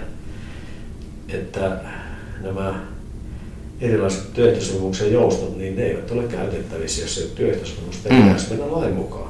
että 1.29 1.77
nämä 2.41 2.79
erilaiset 3.82 4.34
työehtosopimuksen 4.34 5.13
joustot, 5.13 5.58
niin 5.58 5.75
ne 5.75 5.84
eivät 5.84 6.12
ole 6.12 6.24
käytettävissä, 6.24 7.01
jos 7.01 7.17
ei 7.17 7.32
työehtosopimusta 7.36 8.10
mm. 8.10 8.24
pitäisi 8.24 8.50
mennä 8.50 8.72
lain 8.72 8.94
mukaan. 8.94 9.29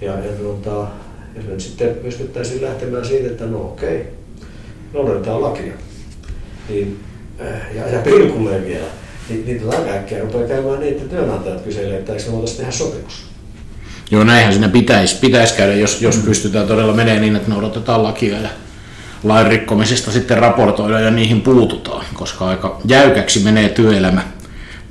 Ja, 0.00 0.12
ja 0.12 0.32
tuota, 0.32 0.86
jos 1.36 1.46
nyt 1.46 1.60
sitten 1.60 1.94
pystyttäisiin 1.94 2.62
lähtemään 2.62 3.04
siitä, 3.04 3.26
että 3.26 3.46
no 3.46 3.60
okei, 3.60 4.06
noudatetaan 4.92 5.42
lakia, 5.42 5.72
niin, 6.68 7.00
äh, 7.40 7.76
ja, 7.76 7.88
ja 7.88 7.98
pilkulleen 7.98 8.64
vielä, 8.64 8.86
niin, 9.28 9.46
niin 9.46 9.60
tota 9.60 9.76
äkkiä 9.76 10.20
rupeaa 10.20 10.48
käymään 10.48 10.80
niin, 10.80 10.94
että 10.94 11.08
työnantajat 11.08 11.60
kyselee, 11.60 11.98
että 11.98 12.12
eikö 12.12 12.24
me 12.26 12.32
voitaisiin 12.32 12.58
tehdä 12.58 12.72
sopimus. 12.72 13.27
Joo, 14.10 14.24
näinhän 14.24 14.52
siinä 14.52 14.68
pitäisi, 14.68 15.16
pitäisi 15.20 15.54
käydä, 15.54 15.74
jos, 15.74 16.02
jos 16.02 16.16
mm. 16.16 16.22
pystytään 16.22 16.66
todella 16.66 16.92
menee 16.92 17.20
niin, 17.20 17.36
että 17.36 17.50
noudatetaan 17.50 18.02
lakia 18.02 18.38
ja 18.38 18.48
lain 19.24 19.46
rikkomisesta 19.46 20.10
sitten 20.10 20.38
raportoidaan 20.38 21.04
ja 21.04 21.10
niihin 21.10 21.40
puututaan, 21.40 22.04
koska 22.14 22.48
aika 22.48 22.80
jäykäksi 22.84 23.40
menee 23.40 23.68
työelämä 23.68 24.22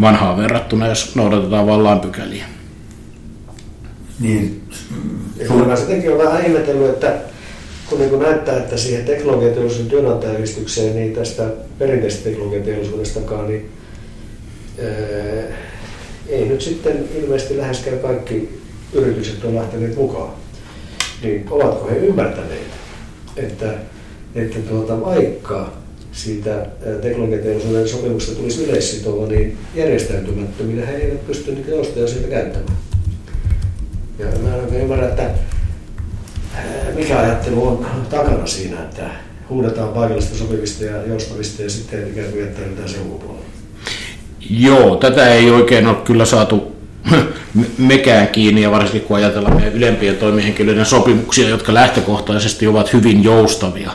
vanhaan 0.01 0.37
verrattuna, 0.37 0.87
jos 0.87 1.15
noudatetaan 1.15 1.67
vain 1.67 1.83
lainpykäliä. 1.83 2.45
Niin. 4.19 4.63
Ja 5.39 5.75
sittenkin 5.75 6.11
on 6.11 6.17
vähän 6.17 6.45
ihmetellyt, 6.45 6.89
että 6.89 7.15
kun 7.89 7.99
niin 7.99 8.19
näyttää, 8.19 8.57
että 8.57 8.77
siihen 8.77 9.05
teknologiateollisuuden 9.05 9.89
työnantajayhdistykseen, 9.89 10.95
niin 10.95 11.13
tästä 11.13 11.43
perinteisestä 11.79 12.23
teknologiateollisuudestakaan, 12.23 13.47
niin 13.47 13.71
ää, 14.83 15.57
ei 16.29 16.45
nyt 16.45 16.61
sitten 16.61 17.09
ilmeisesti 17.21 17.57
läheskään 17.57 17.99
kaikki 17.99 18.59
yritykset 18.93 19.45
on 19.45 19.55
lähteneet 19.55 19.95
mukaan. 19.95 20.29
Niin 21.23 21.45
ovatko 21.49 21.87
he 21.87 21.95
ymmärtäneet, 21.95 22.67
että, 23.37 23.73
että 24.35 24.59
tuota, 24.59 25.01
vaikka 25.01 25.73
siitä 26.11 26.65
teknologiateollisuuden 27.01 27.87
sopimuksesta 27.87 28.35
tulisi 28.35 28.65
yleissitova, 28.65 29.27
niin 29.27 29.57
järjestäytymättöminä 29.75 30.85
he 30.85 30.95
eivät 30.95 31.27
pysty 31.27 31.51
niitä 31.51 31.71
joustoja 31.71 32.07
siitä 32.07 32.27
käyttämään. 32.27 32.77
Ja 34.19 34.25
mä 34.25 34.55
en 34.55 34.81
ymmärrä, 34.81 35.07
että 35.07 35.29
mikä 36.95 37.19
ajattelu 37.19 37.67
on 37.67 37.85
takana 38.09 38.47
siinä, 38.47 38.83
että 38.83 39.09
huudetaan 39.49 39.89
paikallista 39.89 40.37
sopivista 40.37 40.83
ja 40.83 41.05
joustavista 41.05 41.63
ja 41.63 41.69
sitten 41.69 42.07
ikään 42.11 42.27
kuin 42.27 42.41
jättäydytään 42.41 42.89
sen 42.89 43.01
ulkopuolelle. 43.01 43.45
Joo, 44.49 44.95
tätä 44.95 45.33
ei 45.33 45.51
oikein 45.51 45.87
ole 45.87 45.97
kyllä 46.03 46.25
saatu 46.25 46.75
mekään 47.77 48.27
kiinni 48.27 48.61
ja 48.61 48.71
varsinkin 48.71 49.01
kun 49.01 49.17
ajatellaan 49.17 49.55
meidän 49.55 49.73
ylempien 49.73 50.17
toimihenkilöiden 50.17 50.85
sopimuksia, 50.85 51.49
jotka 51.49 51.73
lähtökohtaisesti 51.73 52.67
ovat 52.67 52.93
hyvin 52.93 53.23
joustavia 53.23 53.91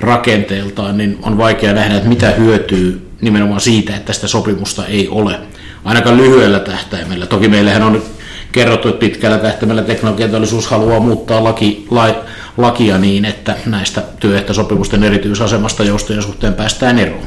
rakenteeltaan, 0.00 0.98
niin 0.98 1.18
on 1.22 1.38
vaikea 1.38 1.72
nähdä, 1.72 1.96
että 1.96 2.08
mitä 2.08 2.30
hyötyy 2.30 3.10
nimenomaan 3.20 3.60
siitä, 3.60 3.96
että 3.96 4.12
sitä 4.12 4.28
sopimusta 4.28 4.86
ei 4.86 5.08
ole. 5.08 5.40
Ainakaan 5.84 6.16
lyhyellä 6.16 6.60
tähtäimellä. 6.60 7.26
Toki 7.26 7.48
meillähän 7.48 7.82
on 7.82 8.02
kerrottu, 8.52 8.88
että 8.88 9.00
pitkällä 9.00 9.38
tähtäimellä 9.38 9.82
teknologiateollisuus 9.82 10.66
haluaa 10.66 11.00
muuttaa 11.00 11.44
laki, 11.44 11.86
lai, 11.90 12.14
lakia 12.56 12.98
niin, 12.98 13.24
että 13.24 13.56
näistä 13.66 14.02
työehtosopimusten 14.20 15.04
erityisasemasta 15.04 15.84
joustojen 15.84 16.22
suhteen 16.22 16.54
päästään 16.54 16.98
eroon. 16.98 17.24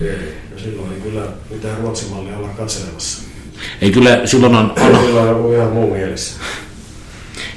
Ei, 0.00 0.34
no 0.52 0.58
silloin 0.58 0.92
ei 0.92 1.00
kyllä 1.00 1.22
mitään 1.50 1.78
Ruotsin 1.78 2.10
mallia 2.10 2.36
olla 2.36 2.48
katselemassa. 2.48 3.29
Ei 3.82 3.90
kyllä, 3.90 4.20
silloin 4.24 4.54
on... 4.54 4.72
on 4.80 5.04
silloin 5.04 5.28
on 5.28 5.54
ihan 5.54 5.72
muu 5.72 5.90
mielessä. 5.90 6.40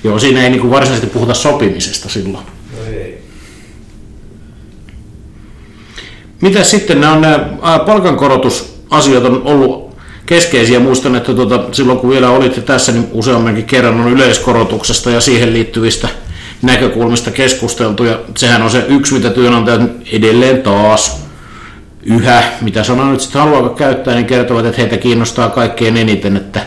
Joo, 0.04 0.20
siinä 0.20 0.44
ei 0.44 0.50
niin 0.50 0.70
varsinaisesti 0.70 1.14
puhuta 1.14 1.34
sopimisesta 1.34 2.10
silloin. 2.10 2.46
No 2.78 2.84
ei. 2.94 3.24
Mitä 6.42 6.64
sitten 6.64 7.02
nämä, 7.02 7.14
on 7.14 7.22
nämä 7.22 7.40
palkankorotusasiat 7.86 9.24
on 9.24 9.42
ollut 9.46 9.98
keskeisiä. 10.26 10.80
Muistan, 10.80 11.16
että 11.16 11.34
tuota, 11.34 11.64
silloin 11.72 12.00
kun 12.00 12.10
vielä 12.10 12.30
olitte 12.30 12.62
tässä, 12.62 12.92
niin 12.92 13.08
useammankin 13.12 13.66
kerran 13.66 14.00
on 14.00 14.12
yleiskorotuksesta 14.12 15.10
ja 15.10 15.22
siihen 15.22 15.54
liittyvistä 15.54 16.08
näkökulmista 16.62 17.32
keskusteltu. 17.32 18.04
Ja 18.04 18.20
sehän 18.38 18.62
on 18.62 18.72
se 18.72 18.86
yksi, 18.88 19.14
mitä 19.14 19.30
työnantajat 19.30 19.82
edelleen 20.12 20.62
taas 20.62 21.23
yhä, 22.06 22.44
mitä 22.62 22.84
sanoo 22.84 23.12
nyt 23.12 23.22
sitten 23.22 23.42
haluaa 23.42 23.70
käyttää, 23.70 24.16
niin 24.16 24.26
kertovat, 24.26 24.66
että 24.66 24.82
heitä 24.82 24.98
kiinnostaa 24.98 25.50
kaikkein 25.50 25.98
eniten, 25.98 26.38
että 26.38 26.66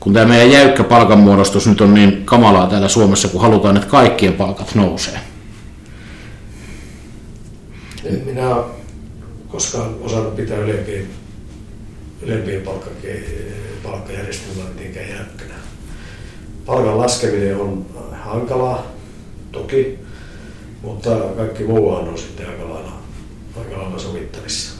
kun 0.00 0.12
tämä 0.12 0.26
meidän 0.26 0.50
jäykkä 0.50 0.84
palkanmuodostus 0.84 1.66
nyt 1.66 1.80
on 1.80 1.94
niin 1.94 2.22
kamalaa 2.24 2.66
täällä 2.66 2.88
Suomessa, 2.88 3.28
kun 3.28 3.40
halutaan, 3.40 3.76
että 3.76 3.88
kaikkien 3.88 4.32
palkat 4.32 4.74
nousee. 4.74 5.20
En 8.04 8.22
minä 8.26 8.56
koskaan 9.48 9.94
osannut 10.00 10.36
pitää 10.36 10.58
ylempiä 10.58 11.00
ylempien 12.22 12.62
palkkajärjestelmää 13.82 14.66
mitenkään 14.74 15.08
jäykkänä. 15.08 15.54
Palkan 16.66 16.98
laskeminen 16.98 17.56
on 17.56 17.86
hankalaa, 18.12 18.86
toki, 19.52 19.98
mutta 20.82 21.10
kaikki 21.10 21.64
muu 21.64 21.88
on 21.88 22.18
sitten 22.18 22.48
aika 22.48 22.68
lailla, 22.74 22.92
aika 23.58 23.78
lailla 23.78 23.98
sovittavissa. 23.98 24.78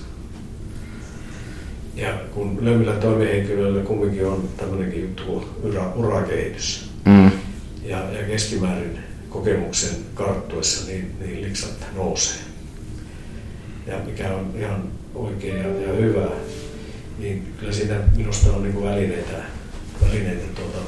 Ja 1.94 2.14
kun 2.35 2.58
Lömmilän 2.61 3.00
toimihenkilöillä 3.00 3.85
kumminkin 3.85 4.26
on 4.26 4.49
tämmöinenkin 4.56 5.02
juttu 5.02 5.49
ura, 5.62 5.92
urakehitys. 5.94 6.90
Mm. 7.04 7.30
Ja, 7.85 7.99
ja 8.12 8.26
keskimäärin 8.26 8.99
kokemuksen 9.28 9.97
karttuessa 10.14 10.87
niin, 10.87 11.16
niin 11.20 11.42
liksat 11.42 11.87
nousee. 11.97 12.38
Ja 13.87 13.99
mikä 14.06 14.35
on 14.35 14.54
ihan 14.58 14.82
oikein 15.14 15.56
ja, 15.56 15.68
ja 15.68 15.92
hyvä, 15.92 16.26
niin 17.18 17.54
kyllä 17.61 17.73
siinä 17.73 17.94
minusta 18.16 18.52
on 18.52 18.62
niin 18.62 18.82
välineitä, 18.82 19.42
välineitä 20.02 20.47
tuota 20.54 20.78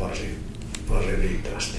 varsin, 0.00 0.38
varsin 0.88 1.18
riittävästi. 1.18 1.78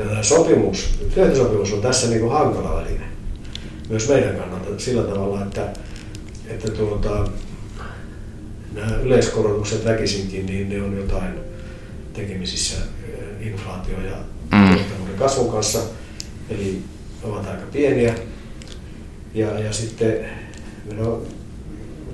Ja 0.00 0.06
tämä 0.06 0.22
sopimus, 0.22 0.98
työehtosopimus 1.14 1.72
on 1.72 1.80
tässä 1.80 2.08
niin 2.08 2.20
kuin 2.20 2.32
hankala 2.32 2.76
väline. 2.76 3.04
Myös 3.88 4.08
meidän 4.08 4.36
kannalta 4.36 4.70
sillä 4.78 5.02
tavalla, 5.02 5.42
että, 5.42 5.68
että 6.46 6.70
tuota, 6.70 7.28
nämä 8.74 8.96
yleiskorotukset 8.96 9.84
väkisinkin, 9.84 10.46
niin 10.46 10.68
ne 10.68 10.82
on 10.82 10.96
jotain 10.96 11.32
tekemisissä 12.12 12.76
eh, 13.08 13.46
inflaatio 13.46 14.00
ja 14.00 14.16
Mm. 14.52 14.74
tuottavuuden 14.74 15.16
kasvun 15.18 15.52
kanssa. 15.52 15.78
Eli 16.48 16.82
ovat 17.22 17.46
aika 17.46 17.66
pieniä. 17.72 18.14
Ja, 19.34 19.58
ja 19.58 19.72
sitten 19.72 20.30
meidän 20.84 21.06
on 21.06 21.26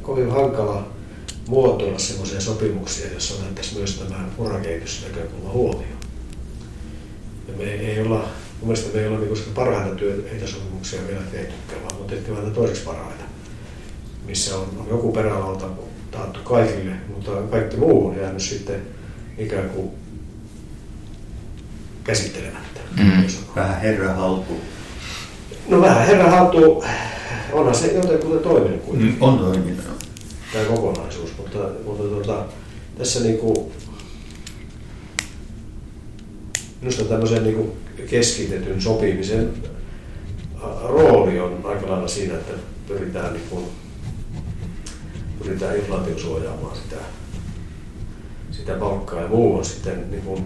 kovin 0.03 0.31
hankala 0.31 0.89
muotoilla 1.49 1.99
sellaisia 1.99 2.41
sopimuksia, 2.41 3.11
joissa 3.11 3.35
otettaisiin 3.35 3.79
myös 3.79 3.95
tämä 3.99 4.29
urakehitysnäkökulma 4.39 5.53
huomioon. 5.53 5.96
Ja 7.49 7.55
me 7.59 7.65
ei 7.65 8.01
olla, 8.03 8.19
mun 8.61 8.69
mielestä 8.69 8.95
me 8.97 9.01
ei 9.03 9.09
olla 9.09 9.37
sitä 9.37 9.51
parhaita 9.55 9.95
työehtosopimuksia 9.95 11.01
vielä 11.09 11.21
tehtykään, 11.33 11.83
vaan 11.83 12.01
me 12.03 12.07
tehtiin 12.09 12.37
vähän 12.37 12.53
toiseksi 12.53 12.83
parhaita, 12.85 13.25
missä 14.27 14.57
on, 14.59 14.69
on 14.81 14.87
joku 14.91 15.13
perälauta 15.13 15.67
taattu 16.11 16.41
kaikille, 16.45 16.93
mutta 17.15 17.31
kaikki 17.31 17.77
muu 17.77 18.07
on 18.07 18.17
jäänyt 18.17 18.43
sitten 18.43 18.83
ikään 19.39 19.71
kuin 19.71 19.91
käsittelemättä. 22.05 22.81
Mm. 22.99 23.25
Vähän 23.57 23.81
herra 23.81 24.13
haltuun. 24.15 24.61
No 25.69 25.81
vähän 25.81 26.07
herra 26.07 26.31
haltu, 26.31 26.85
onhan 27.53 27.75
se 27.75 27.93
jotenkin 27.93 28.39
toiminut 28.39 28.83
kuitenkin 28.83 29.15
Mm, 29.15 29.23
on 29.23 29.39
toiminut. 29.39 29.85
tämä 30.53 30.65
kokonaisuus, 30.65 31.31
mutta, 31.39 31.59
mutta 31.85 32.03
tuota, 32.03 32.45
tässä 32.99 33.21
niinku, 33.21 33.73
minusta 36.87 37.05
tämmöisen 37.05 37.45
niinku 37.45 37.77
keskitetyn 38.11 38.81
sopimisen 38.81 39.53
rooli 40.83 41.41
on 41.41 41.61
aika 41.65 41.91
lailla 41.91 42.09
siinä, 42.09 42.35
että 42.35 42.53
pyritään, 42.89 43.33
niinku, 43.33 43.69
pyritään 45.43 45.77
inflaatio 45.77 46.19
suojaamaan 46.19 46.77
sitä, 46.77 46.97
sitä 48.51 48.73
palkkaa 48.73 49.21
ja 49.21 49.29
muu 49.29 49.59
on 49.59 49.65
sitten 49.65 50.11
niinku 50.11 50.43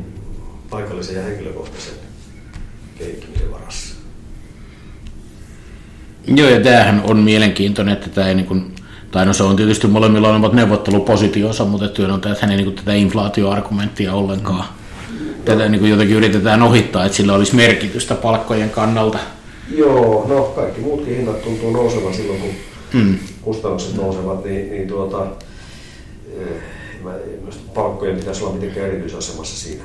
paikallisen 0.70 1.16
ja 1.16 1.23
henkilökohtaisen 1.23 1.94
kehittymisen 2.99 3.52
varassa. 3.52 3.94
Joo, 6.26 6.49
ja 6.49 6.61
tämähän 6.61 7.02
on 7.04 7.16
mielenkiintoinen, 7.16 7.94
että 7.94 8.11
tämä 8.11 8.28
ei 8.28 8.35
niin 8.35 8.47
kuin, 8.47 8.75
tai 9.11 9.26
no 9.26 9.32
se 9.32 9.42
on 9.42 9.56
tietysti 9.56 9.87
molemmilla 9.87 10.28
on 10.28 10.37
omat 10.37 10.52
neuvottelupositionsa, 10.52 11.64
mutta 11.64 11.88
työnantajat 11.88 12.42
ei 12.42 12.49
niin 12.49 12.64
kuin 12.64 12.76
tätä 12.76 12.92
inflaatioargumenttia 12.92 14.14
ollenkaan. 14.14 14.79
Tätä 15.44 15.68
niin 15.68 15.78
kuin 15.80 15.90
jotenkin 15.90 16.16
yritetään 16.16 16.62
ohittaa, 16.62 17.04
että 17.04 17.16
sillä 17.16 17.35
olisi 17.35 17.56
merkitystä 17.56 18.14
palkkojen 18.14 18.70
kannalta. 18.70 19.18
Joo, 19.76 20.26
no 20.29 20.42
kaikki 20.42 20.81
muutkin 20.81 21.16
hinnat 21.16 21.42
tuntuu 21.42 21.70
nousevan 21.70 22.14
silloin, 22.14 22.40
kun 22.40 22.50
Mm. 22.92 23.18
kustannukset 23.42 23.94
nousevat, 23.96 24.44
niin, 24.44 24.70
niin 24.70 24.88
tuota, 24.88 25.26
eh, 26.38 26.46
mä, 27.05 27.11
minusta 27.40 27.61
palkkojen 27.74 28.16
pitäisi 28.16 28.44
olla 28.44 28.55
mitenkään 28.55 28.87
erityisasemassa 28.87 29.57
siinä. 29.66 29.85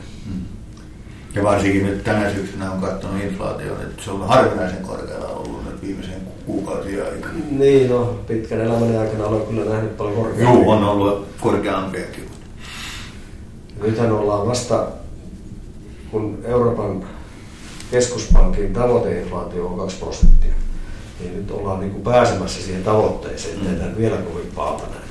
Ja 1.35 1.43
varsinkin 1.43 1.85
nyt 1.85 2.03
tänä 2.03 2.33
syksynä 2.33 2.71
on 2.71 2.81
katsonut 2.81 3.23
inflaatioon, 3.23 3.81
että 3.81 4.03
se 4.03 4.11
on 4.11 4.27
harvinaisen 4.27 4.83
korkealla 4.83 5.27
ollut 5.27 5.65
nyt 5.65 5.81
viimeisen 5.81 6.13
ku- 6.21 6.31
kuukausien 6.51 7.05
aikana. 7.05 7.33
Niin, 7.51 7.89
no 7.89 8.05
pitkän 8.27 8.61
elämäni 8.61 8.97
aikana 8.97 9.25
olen 9.25 9.41
kyllä 9.47 9.65
nähnyt 9.73 9.97
paljon 9.97 10.15
korkeampia. 10.15 10.63
Joo, 10.63 10.71
on 10.71 10.83
ollut 10.83 11.27
korkeampiakin. 11.41 12.23
Nythän 13.83 14.11
ollaan 14.11 14.47
vasta, 14.47 14.87
kun 16.15 16.39
Euroopan 16.43 17.05
keskuspankin 17.91 18.73
tavoiteinflaatio 18.73 19.67
on 19.67 19.77
2 19.77 19.97
prosenttia, 19.97 20.53
niin 21.19 21.37
nyt 21.37 21.51
ollaan 21.51 21.79
niin 21.79 21.91
kuin 21.91 22.03
pääsemässä 22.03 22.61
siihen 22.61 22.83
tavoitteeseen, 22.83 23.57
että 23.67 23.85
mm. 23.85 23.97
vielä 23.97 24.17
kovin 24.17 24.51
näin. 24.55 25.05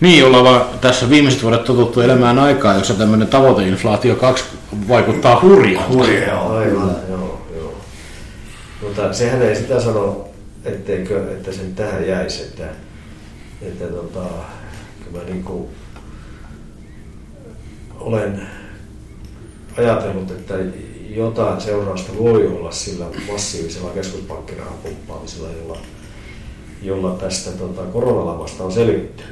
Niin, 0.00 0.24
ollaan 0.26 0.44
vaan 0.44 0.64
tässä 0.80 1.10
viimeiset 1.10 1.42
vuodet 1.42 1.64
totuttu 1.64 2.00
elämään 2.00 2.38
aikaa, 2.38 2.74
jossa 2.74 2.94
tämmöinen 2.94 3.28
tavoiteinflaatio 3.28 4.16
2 4.16 4.44
vaikuttaa 4.88 5.40
hurjalta. 5.40 5.88
Hurjaa. 5.88 6.58
Aivan, 6.58 6.96
joo, 7.08 7.40
joo. 7.56 7.74
Mutta 8.82 9.12
sehän 9.12 9.42
ei 9.42 9.56
sitä 9.56 9.80
sano, 9.80 10.28
etteikö, 10.64 11.32
että 11.32 11.52
sen 11.52 11.74
tähän 11.74 12.08
jäisi, 12.08 12.42
että, 12.42 12.66
että 13.62 13.84
tota, 13.84 14.24
kyllä 15.04 15.18
mä 15.18 15.24
niin 15.24 15.44
kuin 15.44 15.68
olen 18.00 18.57
ajatellut, 19.78 20.30
että 20.30 20.54
jotain 21.10 21.60
seurausta 21.60 22.12
voi 22.18 22.46
olla 22.46 22.70
sillä 22.72 23.06
massiivisella 23.32 23.90
keskuspankkirahan 23.90 24.78
pumppaamisella, 24.82 25.48
jolla, 25.62 25.78
jolla 26.82 27.10
tästä 27.10 27.50
tota, 27.50 27.82
koronalamasta 27.82 28.64
on 28.64 28.72
selvitty. 28.72 29.22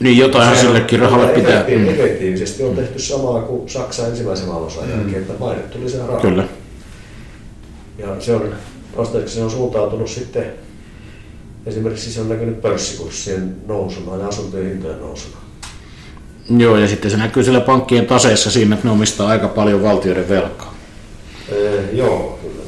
Niin 0.00 0.18
jotain 0.18 0.56
sillekin 0.58 0.98
rahalle 0.98 1.26
pitää. 1.28 1.62
Efekti- 1.66 1.76
Mm. 1.78 1.88
Efektiivisesti 1.88 2.62
on 2.62 2.76
tehty 2.76 2.98
samaa 2.98 3.42
kuin 3.42 3.68
Saksa 3.68 4.06
ensimmäisen 4.06 4.46
maailmansodan 4.48 4.90
jälkeen, 4.90 5.22
että 5.22 5.32
painettu 5.32 5.80
lisää 5.84 6.06
rahaa. 6.06 6.20
Kyllä. 6.20 6.48
Ja 7.98 8.20
se 8.20 8.34
on, 8.34 8.54
se 9.26 9.42
on 9.44 9.50
suuntautunut 9.50 10.10
sitten, 10.10 10.52
esimerkiksi 11.66 12.12
se 12.12 12.20
on 12.20 12.28
näkynyt 12.28 12.62
pörssikurssien 12.62 13.56
nousuna 13.66 14.16
ja 14.16 14.28
asuntojen 14.28 14.68
hintojen 14.68 15.00
nousuna. 15.00 15.36
Joo, 16.56 16.76
ja 16.76 16.88
sitten 16.88 17.10
se 17.10 17.16
näkyy 17.16 17.44
siellä 17.44 17.60
pankkien 17.60 18.06
taseessa 18.06 18.50
siinä, 18.50 18.74
että 18.74 18.88
ne 18.88 18.92
omistaa 18.92 19.28
aika 19.28 19.48
paljon 19.48 19.82
valtioiden 19.82 20.28
velkaa. 20.28 20.74
Ee, 21.52 21.90
joo, 21.92 22.38
kyllä. 22.42 22.64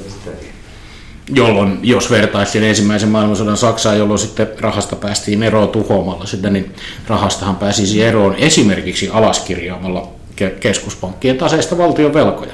Jolloin, 1.34 1.78
jos 1.82 2.10
vertaisi 2.10 2.66
ensimmäisen 2.66 3.08
maailmansodan 3.08 3.56
Saksaan, 3.56 3.98
jolloin 3.98 4.18
sitten 4.18 4.48
rahasta 4.60 4.96
päästiin 4.96 5.42
eroon 5.42 5.68
tuhoamalla 5.68 6.26
sitä, 6.26 6.50
niin 6.50 6.74
rahastahan 7.08 7.56
pääsisi 7.56 8.02
eroon 8.02 8.34
esimerkiksi 8.34 9.10
alaskirjaamalla 9.12 10.08
ke- 10.36 10.54
keskuspankkien 10.60 11.38
taseista 11.38 11.78
valtion 11.78 12.14
velkoja. 12.14 12.52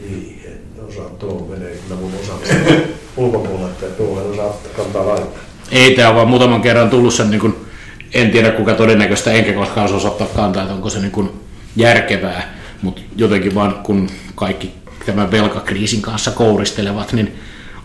Niin, 0.00 0.42
en 0.46 0.84
osaa, 0.88 1.04
tuo 1.04 1.46
menee 1.50 1.78
kyllä 1.84 2.00
mun 2.00 2.12
osaamisen 2.22 2.84
ulkopuolella, 3.16 3.68
että 3.68 3.86
tuo 3.86 4.20
en 4.20 4.30
osaa 4.30 4.56
kantaa 4.76 5.06
laittaa. 5.06 5.42
Ei 5.72 5.94
tämä 5.94 6.14
vaan 6.14 6.28
muutaman 6.28 6.62
kerran 6.62 6.90
tullut 6.90 7.14
sen, 7.14 7.30
niin 7.30 7.40
kuin, 7.40 7.56
en 8.14 8.30
tiedä 8.30 8.50
kuka 8.50 8.74
todennäköistä, 8.74 9.32
enkä 9.32 9.52
koskaan 9.52 9.94
osaa 9.94 10.10
ottaa 10.10 10.26
kantaa, 10.26 10.62
että 10.62 10.74
onko 10.74 10.90
se 10.90 11.00
niin 11.00 11.10
kuin 11.10 11.30
järkevää, 11.76 12.54
mutta 12.82 13.02
jotenkin 13.16 13.54
vaan 13.54 13.74
kun 13.74 14.10
kaikki 14.34 14.72
tämän 15.06 15.30
velkakriisin 15.30 16.02
kanssa 16.02 16.30
kouristelevat, 16.30 17.12
niin 17.12 17.34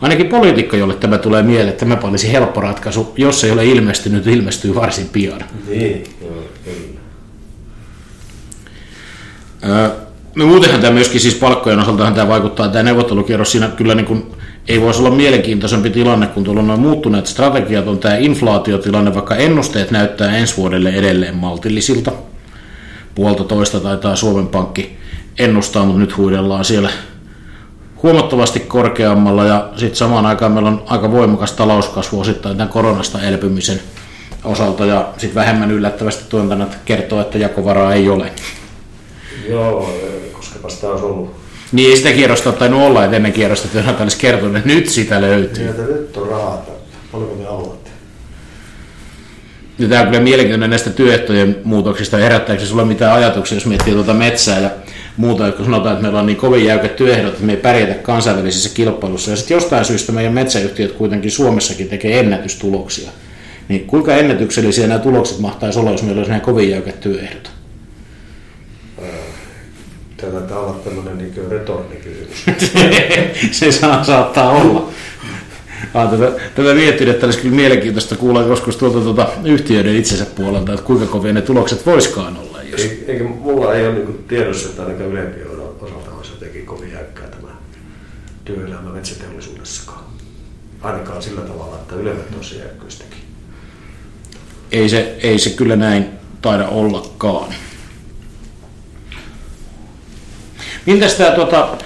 ainakin 0.02 0.28
poliitikko, 0.28 0.76
jolle 0.76 0.94
tämä 0.94 1.18
tulee 1.18 1.44
mieleen, 1.44 1.70
että 1.70 1.86
tämä 1.86 1.98
olisi 2.04 2.32
helppo 2.32 2.62
ratkaisu, 2.62 3.14
jos 3.18 3.44
ei 3.44 3.52
ole 3.52 3.66
ilmestynyt, 3.66 4.28
ilmestyy 4.28 4.76
varsin 4.76 5.10
pian. 5.10 5.44
Niin, 5.68 6.04
No 10.36 10.46
muutenhan 10.46 10.82
tämä 10.82 10.94
myöskin 10.94 11.22
siis 11.22 11.36
palkkojen 11.36 11.80
osaltahan 11.80 12.14
tämä 12.14 12.28
vaikuttaa, 12.28 12.68
tämä 12.68 12.84
neuvottelukierros. 12.84 13.52
Siinä 13.52 13.68
kyllä 13.68 13.96
niin 13.96 14.06
kuin, 14.06 14.35
ei 14.68 14.82
voisi 14.82 15.00
olla 15.00 15.12
mielenkiintoisempi 15.12 15.90
tilanne, 15.90 16.28
kun 16.28 16.44
tuolla 16.44 16.74
on 16.74 16.80
muuttuneet 16.80 17.28
strategiat, 17.28 17.88
on 17.88 18.00
tämä 18.00 18.16
inflaatiotilanne, 18.16 19.14
vaikka 19.14 19.36
ennusteet 19.36 19.92
näyttää 19.92 20.38
ensi 20.38 20.58
vuodelle 20.58 20.90
edelleen 20.90 21.36
maltillisilta. 21.36 22.12
Puolta 23.16 23.44
toista 23.44 23.80
taitaa 23.80 24.16
Suomen 24.16 24.48
Pankki 24.48 24.98
ennustaa, 25.40 25.86
mutta 25.86 26.00
nyt 26.00 26.18
huidellaan 26.18 26.66
siellä 26.66 26.90
huomattavasti 28.04 28.60
korkeammalla 28.60 29.46
ja 29.46 29.70
sitten 29.76 29.96
samaan 29.96 30.26
aikaan 30.26 30.52
meillä 30.52 30.70
on 30.70 30.84
aika 30.86 31.12
voimakas 31.12 31.52
talouskasvu 31.52 32.20
osittain 32.20 32.58
tämän 32.58 32.74
koronasta 32.74 33.22
elpymisen 33.22 33.80
osalta 34.44 34.86
ja 34.86 35.08
sitten 35.18 35.36
vähemmän 35.36 35.72
yllättävästi 35.72 36.24
tuotantanat 36.30 36.78
kertoo, 36.86 37.22
että 37.22 37.38
jakovaraa 37.38 37.94
ei 37.94 38.10
ole. 38.10 38.32
Joo, 39.50 39.90
koska 40.34 40.70
sitä 40.70 40.88
olisi 40.88 41.06
ollut. 41.06 41.45
Niin 41.72 41.90
ei 41.90 41.98
sitä 41.98 42.12
kierrosta 42.12 42.50
ole 42.50 42.58
tainnut 42.58 42.82
olla, 42.82 43.04
että 43.04 43.16
ennen 43.16 43.34
kierrosta 43.34 43.68
työnantaja 43.68 44.04
olisi 44.04 44.18
kertonut, 44.18 44.58
että 44.58 44.70
nyt 44.70 44.90
sitä 44.90 45.22
löytyy. 45.22 45.64
Sieltä 45.64 45.82
nyt 45.82 46.18
on 46.18 46.28
rahaa, 46.28 46.56
että 46.56 46.72
paljonko 47.12 47.36
te 47.36 47.44
haluatte. 47.44 47.90
Ja 49.80 49.88
tämä 49.88 50.02
on 50.02 50.08
kyllä 50.08 50.24
mielenkiintoinen 50.24 50.70
näistä 50.70 50.90
työehtojen 50.90 51.56
muutoksista. 51.64 52.18
Herättääkö 52.18 52.62
se 52.62 52.68
sulle 52.68 52.86
mitään 52.86 53.14
ajatuksia, 53.14 53.56
jos 53.56 53.66
miettii 53.66 53.94
tuota 53.94 54.14
metsää 54.14 54.60
ja 54.60 54.70
muuta, 55.18 55.46
jotka 55.46 55.64
sanotaan, 55.64 55.94
että 55.94 56.02
meillä 56.02 56.20
on 56.20 56.26
niin 56.26 56.38
kovin 56.38 56.66
jäykät 56.66 56.96
työehdot, 56.96 57.34
että 57.34 57.46
me 57.46 57.52
ei 57.52 57.58
pärjätä 57.58 57.94
kansainvälisessä 57.94 58.70
kilpailussa. 58.74 59.32
Ja 59.32 59.38
sitten 59.38 59.56
jostain 59.56 59.86
syystä 59.86 60.12
meidän 60.12 60.34
metsäyhtiöt 60.34 60.92
kuitenkin 60.92 61.32
Suomessakin 61.32 61.90
tekee 61.90 62.20
ennätystuloksia. 62.20 63.10
Niin 63.68 63.88
kuinka 63.88 64.16
ennätyksellisiä 64.16 64.88
nämä 64.88 65.00
tulokset 65.00 65.40
mahtaisi 65.40 65.80
olla, 65.80 65.92
jos 65.92 66.04
meillä 66.04 66.20
olisi 66.20 66.32
näin 66.32 66.42
kovin 66.42 66.70
jäykät 66.70 67.00
työehdot? 67.00 67.55
Tämä 70.26 70.40
taitaa 70.40 70.60
olla 70.60 70.80
tämmöinen 70.84 71.18
niin 71.18 71.34
retornikysymys. 71.50 72.46
se 73.60 73.72
saa, 73.72 74.04
saattaa 74.04 74.50
olla. 74.50 74.90
Ah, 75.94 76.12
tätä, 76.12 76.32
tätä 76.56 76.74
miettinyt, 76.74 77.14
että 77.14 77.26
olisi 77.26 77.40
kyllä 77.40 77.56
mielenkiintoista 77.56 78.16
kuulla 78.16 78.42
joskus 78.42 78.78
tuolta 78.78 79.00
tuota 79.00 79.28
yhtiöiden 79.44 79.96
itsensä 79.96 80.26
puolelta, 80.26 80.74
että 80.74 80.86
kuinka 80.86 81.06
kovia 81.06 81.34
ne 81.34 81.42
tulokset 81.42 81.86
voiskaan 81.86 82.38
olla. 82.38 82.64
Jos... 82.64 82.82
Ei, 82.82 83.06
eikä 83.08 83.24
mulla 83.24 83.76
ei 83.76 83.88
ole 83.88 83.96
niin 83.96 84.24
tiedossa, 84.28 84.70
että 84.70 84.82
ainakaan 84.82 85.10
ylempien 85.10 85.48
osalta 85.82 86.12
olisi 86.18 86.32
jotenkin 86.32 86.66
kovin 86.66 86.92
jäykkää 86.92 87.28
tämä 87.28 87.48
työelämä 88.46 88.90
metsäteollisuudessakaan. 88.90 90.04
Ainakaan 90.82 91.24
sillä 91.24 91.42
tavalla, 91.42 91.76
että 91.76 91.96
ylemmät 91.96 92.36
olisi 92.38 92.58
jäykkyystäkin. 92.58 93.20
Ei 94.72 94.90
se, 94.90 95.18
ei 95.24 95.40
se 95.40 95.50
kyllä 95.50 95.76
näin 95.76 96.06
taida 96.42 96.68
ollakaan. 96.68 97.54
Miltä 100.86 101.08
tämä 101.18 101.32
tuota, 101.32 101.78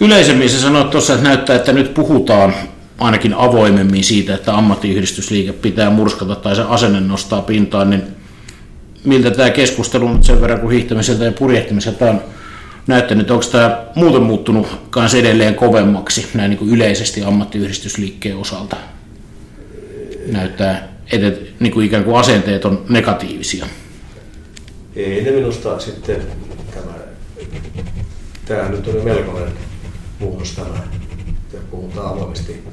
yleisemmin 0.00 0.50
sä 0.50 0.60
sanoit 0.60 0.90
tuossa, 0.90 1.14
että 1.14 1.28
näyttää, 1.28 1.56
että 1.56 1.72
nyt 1.72 1.94
puhutaan 1.94 2.54
ainakin 2.98 3.34
avoimemmin 3.34 4.04
siitä, 4.04 4.34
että 4.34 4.56
ammattiyhdistysliike 4.56 5.52
pitää 5.52 5.90
murskata 5.90 6.34
tai 6.34 6.56
se 6.56 6.62
asenne 6.62 7.00
nostaa 7.00 7.42
pintaan, 7.42 7.90
niin 7.90 8.02
miltä 9.04 9.30
tämä 9.30 9.50
keskustelu 9.50 10.12
nyt 10.12 10.24
sen 10.24 10.40
verran 10.40 10.60
kuin 10.60 10.72
hiihtämiseltä 10.72 11.24
ja 11.24 11.32
purjehtimiselta 11.32 12.10
on 12.10 12.20
näyttänyt, 12.86 13.30
onko 13.30 13.44
tämä 13.44 13.84
muuten 13.94 14.22
muuttunut 14.22 14.66
myös 14.96 15.14
edelleen 15.14 15.54
kovemmaksi 15.54 16.28
näin 16.34 16.50
niin 16.50 16.58
kuin 16.58 16.70
yleisesti 16.70 17.22
ammattiyhdistysliikkeen 17.22 18.36
osalta? 18.36 18.76
Näyttää, 20.26 20.88
että 21.12 21.40
niin 21.60 21.72
kuin 21.72 21.86
ikään 21.86 22.04
kuin 22.04 22.16
asenteet 22.16 22.64
on 22.64 22.84
negatiivisia. 22.88 23.66
Ei 24.96 25.22
ne 25.22 25.30
minusta 25.30 25.78
sitten 25.78 26.22
tämä, 26.74 26.94
tämä 28.46 28.68
nyt 28.68 28.88
on 28.88 29.04
melkoinen 29.04 29.52
muutos 30.20 30.52
tämä, 30.52 30.78
ja 31.52 31.58
puhutaan 31.70 32.14
avoimesti 32.14 32.64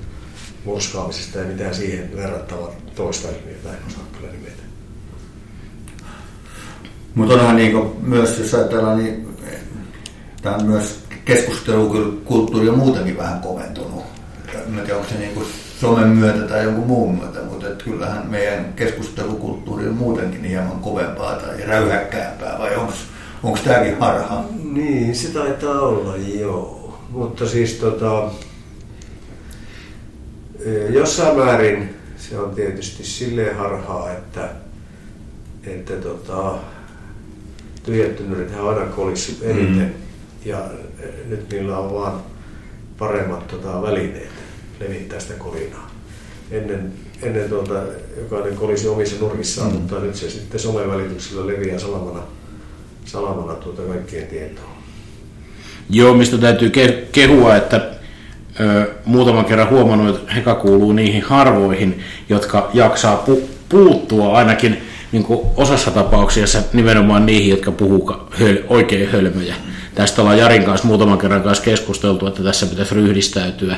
murskaamisesta 0.66 1.40
ja 1.40 1.46
mitään 1.46 1.76
siihen 1.76 2.10
verrattavaa 2.16 2.72
toista 2.96 3.28
ilmiötä 3.28 3.70
en 3.70 3.88
osaa 3.88 4.04
kyllä 4.18 4.32
nimetä. 4.32 4.62
Mutta 7.16 7.34
onhan 7.34 7.56
niin 7.56 7.92
myös, 8.02 8.40
jos 8.40 8.54
ajatellaan, 8.54 8.98
niin 8.98 9.38
tämä 10.42 10.56
on 10.56 10.66
myös 10.66 11.00
keskustelukulttuuri 11.26 12.70
on 12.70 12.78
muutenkin 12.78 13.18
vähän 13.18 13.42
koventunut. 13.42 14.04
En 14.54 14.74
tiedä, 14.74 14.96
onko 14.96 15.10
se 15.10 15.18
niin 15.18 15.34
kuin 15.34 15.48
somen 15.80 16.08
myötä 16.08 16.48
tai 16.48 16.64
jonkun 16.64 16.88
muun 16.88 17.18
myötä, 17.18 17.40
mutta 17.42 17.68
että 17.68 17.84
kyllähän 17.84 18.28
meidän 18.30 18.74
keskustelukulttuuri 18.74 19.88
on 19.88 19.96
muutenkin 19.96 20.44
hieman 20.44 20.80
kovempaa 20.80 21.36
tai 21.36 21.66
räyhäkkäämpää, 21.66 22.60
vai 22.60 22.76
onko 22.76 22.94
tämäkin 23.64 24.00
harha? 24.00 24.44
Niin, 24.64 25.16
se 25.16 25.28
taitaa 25.28 25.82
olla, 25.82 26.18
joo. 26.18 27.00
Mutta 27.10 27.48
siis 27.50 27.74
tota, 27.74 28.30
jossain 30.90 31.38
määrin 31.38 31.96
se 32.18 32.40
on 32.40 32.56
tietysti 32.56 33.04
silleen 33.04 33.56
harhaa, 33.56 34.12
että, 34.12 34.50
että 35.64 35.94
tota, 35.94 36.54
tyhjättynyrithän 37.84 38.68
aina 38.68 38.86
kolisi 38.86 39.38
eniten 39.42 39.78
mm. 39.78 39.94
ja 40.46 40.70
nyt 41.28 41.50
niillä 41.52 41.78
on 41.78 41.94
vaan 41.94 42.22
paremmat 42.98 43.48
tota, 43.48 43.82
välineet 43.82 44.32
levittää 44.80 45.20
sitä 45.20 45.34
kolinaa. 45.34 45.92
Ennen, 46.52 46.94
ennen 47.22 47.50
tuota, 47.50 47.84
jokainen 48.18 48.56
kolisi 48.56 48.88
omissa 48.88 49.16
nurkissaan, 49.20 49.72
mm. 49.72 49.78
mutta 49.78 50.00
nyt 50.00 50.16
se 50.16 50.30
sitten 50.30 50.60
somen 50.60 50.90
välityksellä 50.90 51.48
leviää 51.48 51.80
salamana, 51.80 52.24
salamana 53.06 53.54
tuota 53.54 53.82
kaikkien 53.82 54.28
tietoa. 54.28 54.72
Joo, 55.90 56.14
mistä 56.14 56.38
täytyy 56.38 56.72
kehua, 57.12 57.56
että 57.56 57.82
ö, 58.60 58.90
muutaman 59.06 59.46
kerran 59.46 59.70
huomannut, 59.70 60.16
että 60.16 60.34
Heka 60.34 60.56
kuuluu 60.56 60.92
niihin 60.92 61.22
harvoihin, 61.22 62.00
jotka 62.30 62.70
jaksaa 62.74 63.24
pu- 63.28 63.42
puuttua 63.70 64.38
ainakin 64.38 64.78
niin 65.12 65.24
kuin 65.24 65.40
osassa 65.58 65.92
tapauksissa 65.92 66.60
nimenomaan 66.74 67.26
niihin, 67.26 67.50
jotka 67.50 67.72
puhuu 67.72 68.12
höl- 68.32 68.64
oikein 68.70 69.10
hölmöjä. 69.12 69.56
Tästä 69.96 70.22
ollaan 70.22 70.38
Jarin 70.38 70.64
kanssa 70.64 70.88
muutaman 70.88 71.18
kerran 71.18 71.42
kanssa 71.42 71.64
keskusteltu, 71.64 72.28
että 72.28 72.44
tässä 72.44 72.66
pitäisi 72.66 72.96
ryhdistäytyä, 72.96 73.76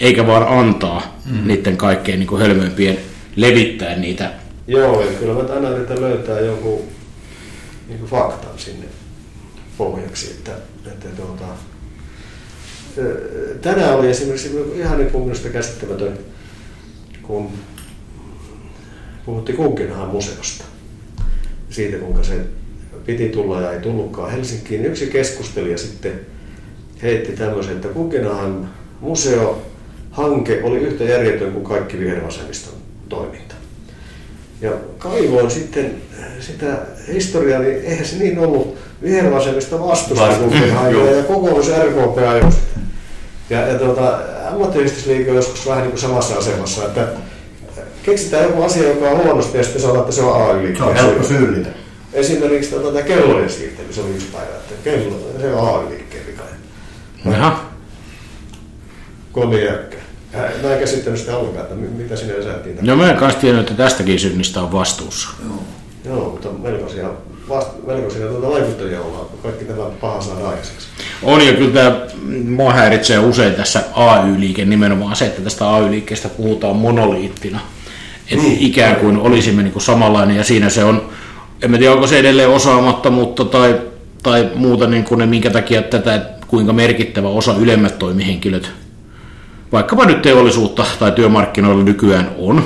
eikä 0.00 0.26
vaan 0.26 0.58
antaa 0.58 1.18
mm. 1.30 1.46
niiden 1.48 1.76
kaikkein 1.76 2.18
niin 2.20 2.38
hölmöimpien 2.38 2.98
levittää 3.36 3.96
niitä. 3.96 4.30
Joo, 4.66 5.02
kyllä 5.20 5.34
mä 5.42 5.54
aina 5.54 5.68
yritän 5.68 6.00
löytää 6.00 6.40
jonkun 6.40 6.80
niin 7.88 7.98
kuin 7.98 8.10
faktan 8.10 8.58
sinne 8.58 8.86
pohjaksi, 9.78 10.30
että, 10.30 10.52
että 10.86 11.08
tuota, 11.08 11.44
tänään 13.62 13.94
oli 13.94 14.10
esimerkiksi 14.10 14.50
ihan 14.74 14.98
niin 14.98 15.10
kuin 15.10 15.24
minusta 15.24 15.48
käsittämätön, 15.48 16.18
kun 17.22 17.50
puhuttiin 19.26 19.56
Kunkinhaan 19.56 20.08
museosta. 20.08 20.64
Siitä, 21.70 21.96
kuinka 21.96 22.22
se 22.22 22.40
piti 23.06 23.28
tulla 23.28 23.60
ja 23.60 23.72
ei 23.72 23.80
tullutkaan 23.80 24.30
Helsinkiin. 24.30 24.84
Yksi 24.84 25.06
keskustelija 25.06 25.78
sitten 25.78 26.20
heitti 27.02 27.32
tämmöisen, 27.32 27.76
että 27.76 27.88
Kunkinhaan 27.88 28.70
museo-hanke 29.00 30.60
oli 30.62 30.78
yhtä 30.78 31.04
järjetön 31.04 31.52
kuin 31.52 31.64
kaikki 31.64 31.98
vihervasemmiston 31.98 32.74
toiminta. 33.08 33.53
Ja 34.64 34.70
kaivoin 34.98 35.50
sitten 35.50 35.94
sitä 36.40 36.78
historiaa, 37.12 37.60
niin 37.60 37.84
eihän 37.84 38.06
se 38.06 38.16
niin 38.16 38.38
ollut 38.38 38.76
vihervasemmista 39.02 39.80
vastusta 39.80 40.26
ja 41.16 41.22
kokoomus 41.22 41.68
RKP 41.68 42.18
ajoista. 42.18 42.60
Ja, 43.50 43.60
ja 43.60 43.78
tuota, 43.78 44.18
ammattiyhdistysliike 44.52 45.30
on 45.30 45.36
joskus 45.36 45.66
vähän 45.66 45.82
niin 45.82 45.90
kuin 45.90 46.00
samassa 46.00 46.34
asemassa, 46.34 46.84
että 46.84 47.08
keksitään 48.02 48.44
joku 48.44 48.62
asia, 48.62 48.88
joka 48.88 49.10
on 49.10 49.24
huonosti 49.24 49.58
ja 49.58 49.64
sitten 49.64 49.82
sanotaan, 49.82 50.04
että 50.04 50.16
se 50.16 50.22
on 50.22 50.50
ay 50.50 50.76
Se 50.76 50.82
on 50.82 50.94
helppo 50.94 51.24
syyllitä. 51.24 51.68
Esimerkiksi 52.12 52.70
tuota, 52.70 52.92
tämä 52.92 53.02
kellojen 53.02 53.50
siirtely, 53.50 53.92
se 53.92 54.00
oli 54.00 54.10
yksi 54.10 54.26
päivä, 54.32 54.56
että 54.56 54.74
kello, 54.84 55.18
se 55.40 55.54
on 55.54 55.68
AY-liikkeen 55.68 56.26
vika. 56.26 56.42
Jaha. 57.24 57.64
Koniakka. 59.32 59.93
Mä 60.62 60.72
en 60.72 60.78
käsittänyt 60.80 61.20
sitä 61.20 61.36
ollenkaan, 61.36 61.66
että 61.66 61.74
mitä 61.74 62.16
sinne 62.16 62.38
lisättiin. 62.38 62.78
No 62.82 62.96
mä 62.96 63.10
en 63.10 63.16
kanssa 63.16 63.40
tiennyt, 63.40 63.70
että 63.70 63.82
tästäkin 63.82 64.20
synnistä 64.20 64.62
on 64.62 64.72
vastuussa. 64.72 65.28
Joo. 65.44 65.62
Joo, 66.04 66.30
mutta 66.30 66.48
melkoisia, 66.48 67.08
vast, 67.48 67.68
melkoisia 67.86 68.26
tuota 68.26 68.50
vaikuttajia 68.50 69.00
ollaan, 69.00 69.26
kun 69.26 69.38
kaikki 69.42 69.64
tämä 69.64 69.84
paha 70.00 70.20
saada 70.20 70.48
aikaiseksi. 70.48 70.86
On 71.22 71.46
ja 71.46 71.52
kyllä 71.52 71.74
tämä 71.74 71.96
mua 72.48 72.72
häiritsee 72.72 73.18
usein 73.18 73.54
tässä 73.54 73.82
AY-liike 73.94 74.64
nimenomaan 74.64 75.16
se, 75.16 75.26
että 75.26 75.42
tästä 75.42 75.74
AY-liikkeestä 75.74 76.28
puhutaan 76.28 76.76
monoliittina. 76.76 77.60
Et 78.30 78.42
niin. 78.42 78.58
ikään 78.60 78.96
kuin 78.96 79.18
olisimme 79.18 79.62
niin 79.62 79.72
kuin 79.72 79.82
samanlainen 79.82 80.36
ja 80.36 80.44
siinä 80.44 80.70
se 80.70 80.84
on, 80.84 81.08
en 81.62 81.70
tiedä 81.78 81.92
onko 81.92 82.06
se 82.06 82.18
edelleen 82.18 82.48
osaamattomuutta 82.48 83.44
tai, 83.44 83.80
tai 84.22 84.50
muuta, 84.54 84.86
niin 84.86 85.04
kuin 85.04 85.18
ne, 85.18 85.26
minkä 85.26 85.50
takia 85.50 85.82
tätä, 85.82 86.26
kuinka 86.48 86.72
merkittävä 86.72 87.28
osa 87.28 87.54
ylemmät 87.58 87.98
toimihenkilöt, 87.98 88.70
vaikkapa 89.74 90.04
nyt 90.04 90.22
teollisuutta 90.22 90.86
tai 90.98 91.12
työmarkkinoilla 91.12 91.84
nykyään 91.84 92.30
on, 92.38 92.64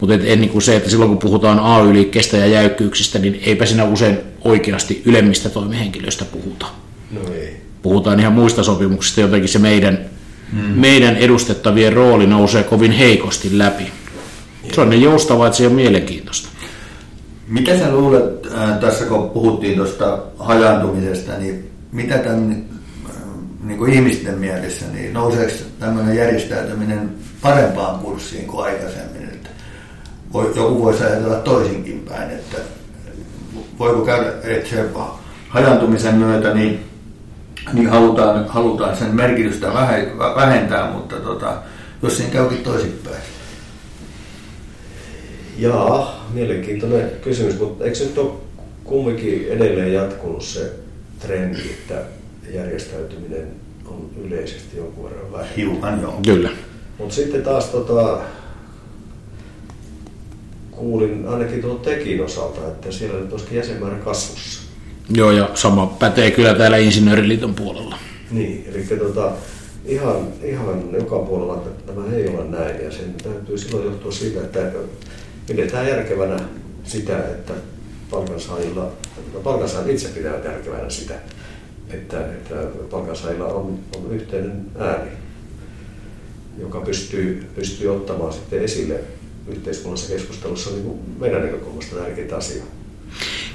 mutta 0.00 0.14
et, 0.14 0.22
en, 0.24 0.40
niin 0.40 0.50
kuin 0.50 0.62
se, 0.62 0.76
että 0.76 0.90
silloin 0.90 1.08
kun 1.08 1.18
puhutaan 1.18 1.58
AY-liikkeestä 1.58 2.36
ja 2.36 2.46
jäykkyyksistä, 2.46 3.18
niin 3.18 3.40
eipä 3.46 3.66
siinä 3.66 3.84
usein 3.84 4.18
oikeasti 4.44 5.02
ylemmistä 5.04 5.48
toimihenkilöistä 5.48 6.24
puhuta. 6.24 6.66
No 7.10 7.20
ei. 7.34 7.56
Puhutaan 7.82 8.20
ihan 8.20 8.32
muista 8.32 8.62
sopimuksista, 8.62 9.20
jotenkin 9.20 9.48
se 9.48 9.58
meidän, 9.58 9.98
hmm. 10.52 10.60
meidän 10.60 11.16
edustettavien 11.16 11.92
rooli 11.92 12.26
nousee 12.26 12.62
kovin 12.62 12.92
heikosti 12.92 13.58
läpi. 13.58 13.92
Se 14.72 14.80
on 14.80 14.90
niin 14.90 15.02
joustavaa, 15.02 15.46
että 15.46 15.56
se 15.56 15.66
on 15.66 15.72
mielenkiintoista. 15.72 16.48
Mitä 17.48 17.78
sä 17.78 17.90
luulet, 17.90 18.46
äh, 18.58 18.78
tässä 18.80 19.04
kun 19.04 19.30
puhuttiin 19.30 19.76
tuosta 19.76 20.18
hajantumisesta, 20.38 21.32
niin 21.38 21.70
mitä 21.92 22.18
tämän 22.18 22.64
niin 23.68 23.78
kuin 23.78 23.92
ihmisten 23.92 24.38
mielessä, 24.38 24.84
niin 24.92 25.12
nouseeko 25.12 25.52
tämmöinen 25.78 26.16
järjestäytyminen 26.16 27.10
parempaan 27.42 27.98
kurssiin 27.98 28.46
kuin 28.46 28.64
aikaisemmin? 28.64 29.22
Että 29.22 29.48
voi, 30.32 30.52
joku 30.56 30.84
voisi 30.84 31.04
ajatella 31.04 31.36
toisinkin 31.36 32.04
päin, 32.08 32.30
että 32.30 32.58
voiko 33.78 34.00
käydä, 34.04 34.32
että 34.44 34.70
se 34.70 34.84
hajantumisen 35.48 36.14
myötä 36.14 36.54
niin, 36.54 36.84
niin 37.72 37.88
halutaan, 37.88 38.48
halutaan 38.48 38.96
sen 38.96 39.16
merkitystä 39.16 39.72
vähentää, 40.36 40.90
mutta 40.90 41.16
tota, 41.16 41.56
jos 42.02 42.16
siinä 42.16 42.32
käykin 42.32 42.58
toisinpäin. 42.58 43.22
Jaa, 45.58 46.28
mielenkiintoinen 46.34 47.10
kysymys, 47.22 47.58
mutta 47.58 47.84
eikö 47.84 47.98
nyt 47.98 48.18
ole 48.18 48.32
kumminkin 48.84 49.48
edelleen 49.48 49.92
jatkunut 49.92 50.42
se 50.42 50.72
trendi, 51.18 51.60
että 51.60 52.02
järjestäytyminen 52.54 53.48
on 53.86 54.10
yleisesti 54.24 54.76
jonkun 54.76 55.04
verran 55.04 55.32
vähemmän. 55.32 55.56
Hiukan 55.56 56.00
joo. 56.02 56.20
Kyllä. 56.24 56.50
Mutta 56.98 57.14
sitten 57.14 57.42
taas 57.42 57.64
tota, 57.64 58.20
kuulin 60.70 61.28
ainakin 61.28 61.60
tuon 61.60 61.80
Tekin 61.80 62.24
osalta, 62.24 62.68
että 62.68 62.92
siellä 62.92 63.20
nyt 63.20 63.32
olisikin 63.32 63.56
jäsenmäärä 63.56 63.96
kasvussa. 63.98 64.62
Joo, 65.10 65.30
ja 65.30 65.50
sama 65.54 65.86
pätee 65.86 66.30
kyllä 66.30 66.54
täällä 66.54 66.76
Insinööriliiton 66.76 67.54
puolella. 67.54 67.98
Niin, 68.30 68.64
eli 68.72 68.98
tota, 68.98 69.32
ihan, 69.84 70.16
ihan 70.42 70.82
joka 70.92 71.18
puolella 71.18 71.54
että 71.54 71.92
tämä 71.92 72.16
ei 72.16 72.28
ole 72.28 72.44
näin 72.44 72.84
ja 72.84 72.90
sen 72.90 73.14
täytyy 73.22 73.58
silloin 73.58 73.84
johtua 73.84 74.12
siitä, 74.12 74.40
että 74.40 74.72
pidetään 75.46 75.88
järkevänä 75.88 76.38
sitä, 76.84 77.18
että 77.18 77.52
palkansaajilla, 78.10 78.92
palkansaajat 79.44 79.90
itse 79.90 80.08
pitävät 80.08 80.44
järkevänä 80.44 80.90
sitä, 80.90 81.14
että, 81.90 82.20
että 82.20 82.54
palkansaajilla 82.90 83.46
on, 83.46 83.78
on 83.96 84.12
yhteinen 84.12 84.66
ääni, 84.78 85.10
joka 86.58 86.80
pystyy, 86.80 87.46
pystyy 87.54 87.88
ottamaan 87.88 88.32
sitten 88.32 88.62
esille 88.62 89.00
yhteiskunnassa 89.48 90.12
keskustelussa 90.12 90.70
niin 90.70 90.82
kuin 90.82 90.98
meidän 91.20 91.42
näkökulmasta 91.42 91.96
tärkeitä 91.96 92.36
asioita. 92.36 92.78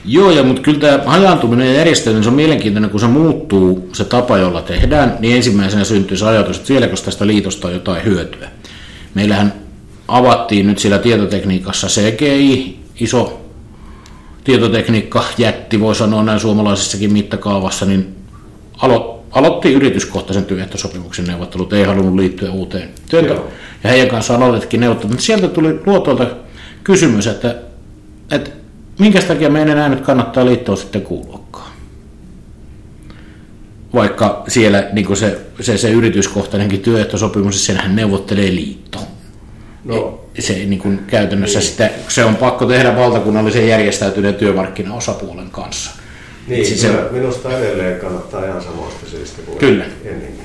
Joo, 0.05 0.31
ja 0.31 0.43
mutta 0.43 0.61
kyllä 0.61 0.79
tämä 0.79 1.03
hajaantuminen 1.05 1.67
ja 1.67 1.73
järjestelmä, 1.73 2.23
se 2.23 2.29
on 2.29 2.35
mielenkiintoinen, 2.35 2.89
kun 2.89 2.99
se 2.99 3.07
muuttuu, 3.07 3.89
se 3.93 4.05
tapa, 4.05 4.37
jolla 4.37 4.61
tehdään, 4.61 5.17
niin 5.19 5.35
ensimmäisenä 5.35 5.83
syntyy 5.83 6.17
se 6.17 6.25
ajatus, 6.25 6.57
että 6.57 6.69
vieläkö 6.69 6.95
tästä 7.05 7.27
liitosta 7.27 7.67
on 7.67 7.73
jotain 7.73 8.05
hyötyä. 8.05 8.49
Meillähän 9.13 9.53
avattiin 10.07 10.67
nyt 10.67 10.79
siellä 10.79 10.99
tietotekniikassa 10.99 11.87
CGI, 11.87 12.79
iso 12.99 13.41
tietotekniikka 14.43 15.23
jätti, 15.37 15.79
voi 15.79 15.95
sanoa 15.95 16.23
näin 16.23 16.39
suomalaisessakin 16.39 17.13
mittakaavassa, 17.13 17.85
niin 17.85 18.15
alo, 18.77 19.23
aloitti 19.31 19.73
yrityskohtaisen 19.73 20.45
työehtosopimuksen 20.45 21.25
neuvottelut, 21.25 21.73
ei 21.73 21.83
halunnut 21.83 22.15
liittyä 22.15 22.51
uuteen 22.51 22.89
työntä. 23.09 23.33
Joo. 23.33 23.47
Ja 23.83 23.89
heidän 23.89 24.07
kanssaan 24.07 24.43
aloitettiin 24.43 24.79
neuvottelut, 24.79 25.11
mutta 25.11 25.25
sieltä 25.25 25.47
tuli 25.47 25.79
luotolta 25.85 26.27
kysymys, 26.83 27.27
että, 27.27 27.55
että 28.31 28.51
minkä 28.99 29.21
takia 29.21 29.49
meidän 29.49 29.69
enää 29.69 29.89
nyt 29.89 30.01
kannattaa 30.01 30.45
liittoa 30.45 30.75
sitten 30.75 31.01
kuuluakaan. 31.01 31.71
Vaikka 33.93 34.43
siellä 34.47 34.89
niin 34.91 35.17
se, 35.17 35.41
se, 35.61 35.77
se 35.77 35.91
yrityskohtainenkin 35.91 36.79
työehtosopimus, 36.79 37.65
senhän 37.65 37.95
neuvottelee 37.95 38.55
liitto. 38.55 38.99
No, 39.85 40.19
Se 40.39 40.53
niin 40.53 40.79
kuin 40.79 40.99
käytännössä 41.07 41.61
sitä, 41.61 41.89
se 42.07 42.25
on 42.25 42.35
pakko 42.35 42.65
tehdä 42.65 42.95
valtakunnallisen 42.95 43.67
järjestäytyneen 43.67 44.35
työmarkkinaosapuolen 44.35 45.49
kanssa. 45.49 45.91
Niin, 46.47 46.65
Siis 46.65 46.81
se, 46.81 46.91
minusta 47.11 47.57
edelleen 47.57 47.99
kannattaa 47.99 48.45
ihan 48.45 48.61
samoista 48.63 49.05
syistä 49.09 49.41
kuin 49.41 49.57
Kyllä. 49.57 49.85
ennenkin. 50.05 50.43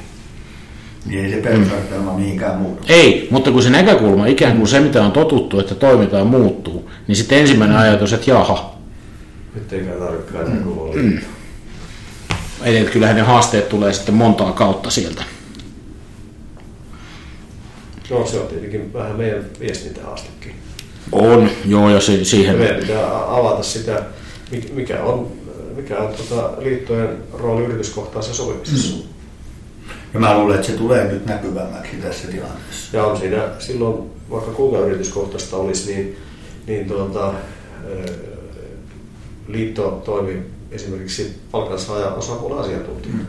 Niin 1.07 1.25
ei 1.25 1.31
se 1.31 1.37
perusraktelma 1.37 2.13
mihinkään 2.19 2.57
muutu. 2.57 2.85
Ei, 2.89 3.29
mutta 3.31 3.51
kun 3.51 3.63
se 3.63 3.71
näkökulma, 3.71 4.27
ikään 4.27 4.57
kuin 4.57 4.69
se 4.69 4.81
mitä 4.81 5.05
on 5.05 5.13
totuttu, 5.13 5.61
että 5.61 5.75
toimitaan 5.75 6.27
muuttuu, 6.27 6.91
niin 7.07 7.17
sitten 7.17 7.39
ensimmäinen 7.39 7.77
ajatus, 7.79 8.13
että 8.13 8.31
jaha, 8.31 8.75
Nyt 9.55 9.73
ei 9.73 9.81
tarvitsekaan 9.99 10.47
enää 10.47 10.63
kuulua 10.63 10.95
liittoon. 10.95 11.33
eli 12.65 12.77
että 12.77 12.93
kyllähän 12.93 13.17
ne 13.17 13.23
haasteet 13.23 13.69
tulee 13.69 13.93
sitten 13.93 14.15
montaa 14.15 14.53
kautta 14.53 14.91
sieltä. 14.91 15.23
No 18.11 18.27
se 18.27 18.39
on 18.41 18.47
tietenkin 18.47 18.93
vähän 18.93 19.17
meidän 19.17 19.45
viestintähaastekin. 19.61 20.55
On, 21.13 21.51
joo, 21.65 21.91
ja 21.91 22.01
si- 22.01 22.25
siihen, 22.25 22.57
Meidän 22.57 22.77
pitää 22.81 23.35
avata 23.37 23.63
sitä, 23.63 24.03
mik- 24.53 24.73
mikä 24.73 25.03
on, 25.03 25.33
mikä 25.79 25.99
on 25.99 26.15
tota 26.15 26.53
liittojen 26.59 27.17
rooli 27.33 27.65
yrityskohtaisessa 27.65 28.45
sopimisessa. 28.45 28.97
Mm. 28.97 29.03
Ja 30.15 30.21
mä 30.21 30.39
luulen, 30.39 30.55
että 30.55 30.67
se 30.67 30.73
tulee 30.73 31.13
nyt 31.13 31.27
näkyvämmäksi 31.27 31.97
tässä 31.97 32.29
tilanteessa. 32.29 32.97
Ja 32.97 33.05
on 33.05 33.17
siinä 33.19 33.49
silloin, 33.59 34.11
vaikka 34.31 34.51
kuinka 34.51 34.79
yrityskohtaista 34.79 35.57
olisi, 35.57 35.95
niin, 35.95 36.17
niin 36.67 36.89
tuota, 36.89 37.35
liitto 39.49 40.03
toimi 40.05 40.43
esimerkiksi 40.71 41.41
palkansaajan 41.51 42.15
osapuolen 42.15 42.59
asiantuntijana. 42.59 43.21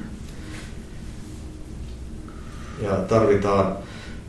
Ja 2.82 2.96
tarvitaan, 2.96 3.78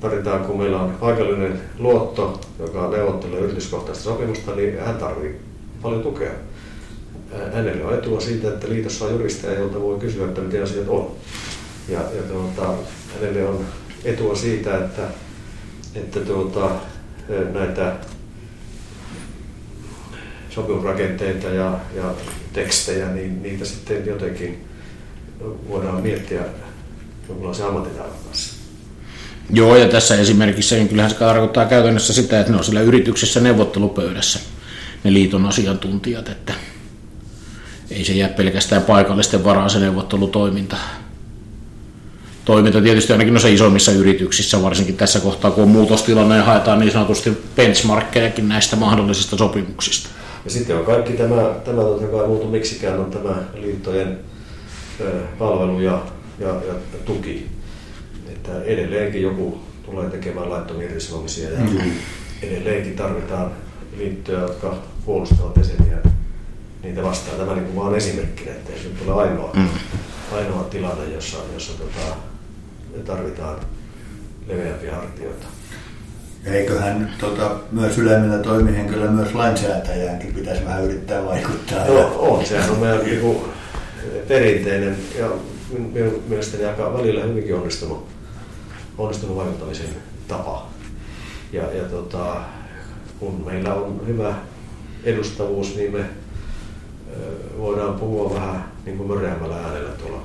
tarvitaan, 0.01 0.45
kun 0.45 0.59
meillä 0.59 0.81
on 0.81 0.91
paikallinen 1.01 1.61
luotto, 1.79 2.41
joka 2.59 2.91
neuvottelee 2.91 3.41
yrityskohtaista 3.41 4.05
sopimusta, 4.05 4.55
niin 4.55 4.81
hän 4.81 4.97
tarvitsee 4.97 5.41
paljon 5.83 6.03
tukea. 6.03 6.33
Hänelle 7.55 7.85
on 7.85 7.95
etua 7.95 8.21
siitä, 8.21 8.49
että 8.49 8.69
liitossa 8.69 9.05
on 9.05 9.13
juristeja, 9.13 9.61
jolta 9.61 9.81
voi 9.81 9.99
kysyä, 9.99 10.29
että 10.29 10.41
miten 10.41 10.63
asiat 10.63 10.89
on. 10.89 11.17
Ja, 11.89 11.99
ja 11.99 12.23
tuota, 12.23 12.75
hänelle 13.15 13.49
on 13.49 13.65
etua 14.05 14.35
siitä, 14.35 14.79
että, 14.79 15.03
että 15.95 16.21
tuota, 16.21 16.71
näitä 17.53 17.93
sopimusrakenteita 20.51 21.47
ja, 21.47 21.79
ja 21.97 22.15
tekstejä, 22.53 23.09
niin 23.09 23.43
niitä 23.43 23.65
sitten 23.65 24.07
jotenkin 24.07 24.65
voidaan 25.69 26.03
miettiä 26.03 26.41
jonkinlaisen 27.29 27.67
ammattitaidon 27.67 28.15
kanssa. 28.27 28.55
Joo, 29.51 29.77
ja 29.77 29.89
tässä 29.89 30.17
esimerkissä 30.17 30.77
niin 30.77 30.89
kyllähän 30.89 31.11
se 31.11 31.17
tarkoittaa 31.17 31.65
käytännössä 31.65 32.13
sitä, 32.13 32.41
että 32.41 32.53
ne 32.53 32.59
on 32.59 32.65
siellä 32.65 32.81
yrityksessä 32.81 33.41
neuvottelupöydässä, 33.41 34.41
ne 35.05 35.13
liiton 35.13 35.47
asiantuntijat, 35.47 36.29
että 36.29 36.55
ei 37.91 38.05
se 38.05 38.13
jää 38.13 38.29
pelkästään 38.29 38.83
paikallisten 38.83 39.45
varaan 39.45 39.71
se 39.71 39.79
neuvottelutoiminta. 39.79 40.77
Toiminta 42.45 42.81
tietysti 42.81 43.13
ainakin 43.13 43.35
noissa 43.35 43.49
isommissa 43.49 43.93
yrityksissä, 43.93 44.63
varsinkin 44.63 44.97
tässä 44.97 45.21
kohtaa, 45.21 45.51
kun 45.51 45.63
on 45.63 45.71
muutostilanne 45.71 46.37
ja 46.37 46.45
haetaan 46.45 46.79
niin 46.79 46.93
sanotusti 46.93 47.39
benchmarkkejakin 47.57 48.49
näistä 48.49 48.77
mahdollisista 48.77 49.37
sopimuksista. 49.37 50.09
Ja 50.45 50.51
sitten 50.51 50.77
on 50.77 50.85
kaikki 50.85 51.13
tämä, 51.13 51.43
tämä 51.65 51.83
joka 51.83 52.23
ei 52.23 52.27
muutu 52.27 52.49
miksikään, 52.49 53.01
on 53.01 53.11
tämä 53.11 53.35
liittojen 53.55 54.19
palvelu 55.39 55.81
ja, 55.81 56.03
ja, 56.39 56.49
ja 56.49 56.75
tuki. 57.05 57.49
Että 58.29 58.63
edelleenkin 58.63 59.23
joku 59.23 59.61
tulee 59.87 60.11
tekemään 60.11 60.51
laittomia 60.51 60.87
irtisanomisia 60.87 61.51
ja 61.51 61.59
edelleenkin 62.43 62.97
tarvitaan 62.97 63.51
liittoja, 63.97 64.41
jotka 64.41 64.77
puolustavat 65.07 65.57
jäseniä 65.57 65.97
niitä 66.83 67.03
vastaan. 67.03 67.37
Tämä 67.37 67.55
niin 67.55 67.65
kuin 67.65 67.77
vaan 67.77 67.95
esimerkkinä, 67.95 68.51
että 68.51 68.73
se 68.73 69.11
ole 69.11 69.23
ainoa, 69.23 69.51
mm. 69.55 69.69
ainoa 70.33 70.65
tilanne, 70.65 71.15
jossa, 71.15 71.39
jossa 71.55 71.73
tota, 71.79 72.17
tarvitaan 73.05 73.57
leveämpiä 74.47 74.95
hartioita. 74.95 75.47
Eiköhän 76.45 77.15
tota, 77.19 77.57
myös 77.73 77.99
ylemmillä 77.99 78.39
toimihenkilöillä 78.39 79.11
myös 79.11 79.35
lainsäätäjäänkin 79.35 80.35
pitäisi 80.35 80.65
vähän 80.65 80.85
yrittää 80.85 81.25
vaikuttaa. 81.25 81.87
No 81.87 82.15
on, 82.19 82.47
sehän 82.47 82.71
on 82.71 82.79
meidän 82.79 83.05
niinku 83.05 83.49
perinteinen 84.29 84.97
ja 85.19 85.29
min- 85.73 85.93
minun 85.93 86.23
mielestäni 86.29 86.65
aika 86.65 86.93
välillä 86.93 87.25
hyvinkin 87.25 87.55
onnistunut, 87.55 88.09
onnistunut 88.99 89.37
vaikuttamisen 89.37 89.89
tapa. 90.29 90.69
Ja, 91.53 91.63
ja 91.73 91.83
tota, 91.83 92.37
kun 93.19 93.43
meillä 93.47 93.75
on 93.75 94.07
hyvä 94.07 94.35
edustavuus, 95.05 95.77
niin 95.77 95.93
me 95.93 96.05
voidaan 97.59 97.95
puhua 97.95 98.35
vähän 98.35 98.65
niin 98.85 98.97
kuin 98.97 99.09
möreämmällä 99.09 99.57
äänellä 99.57 99.91
tuolla, 99.91 100.23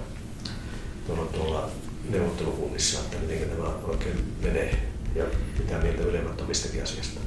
tuolla, 1.08 1.26
tuolla 1.26 1.69
neuvottelukunnissa, 2.10 3.00
että 3.00 3.17
miten 3.28 3.50
tämä 3.50 3.69
oikein 3.88 4.24
menee 4.43 4.78
ja 5.15 5.24
mitä 5.60 5.78
mieltä 5.78 6.04
ylemmät 6.04 6.41
on 6.41 6.48
mistäkin 6.48 6.84
asiasta. 6.84 7.19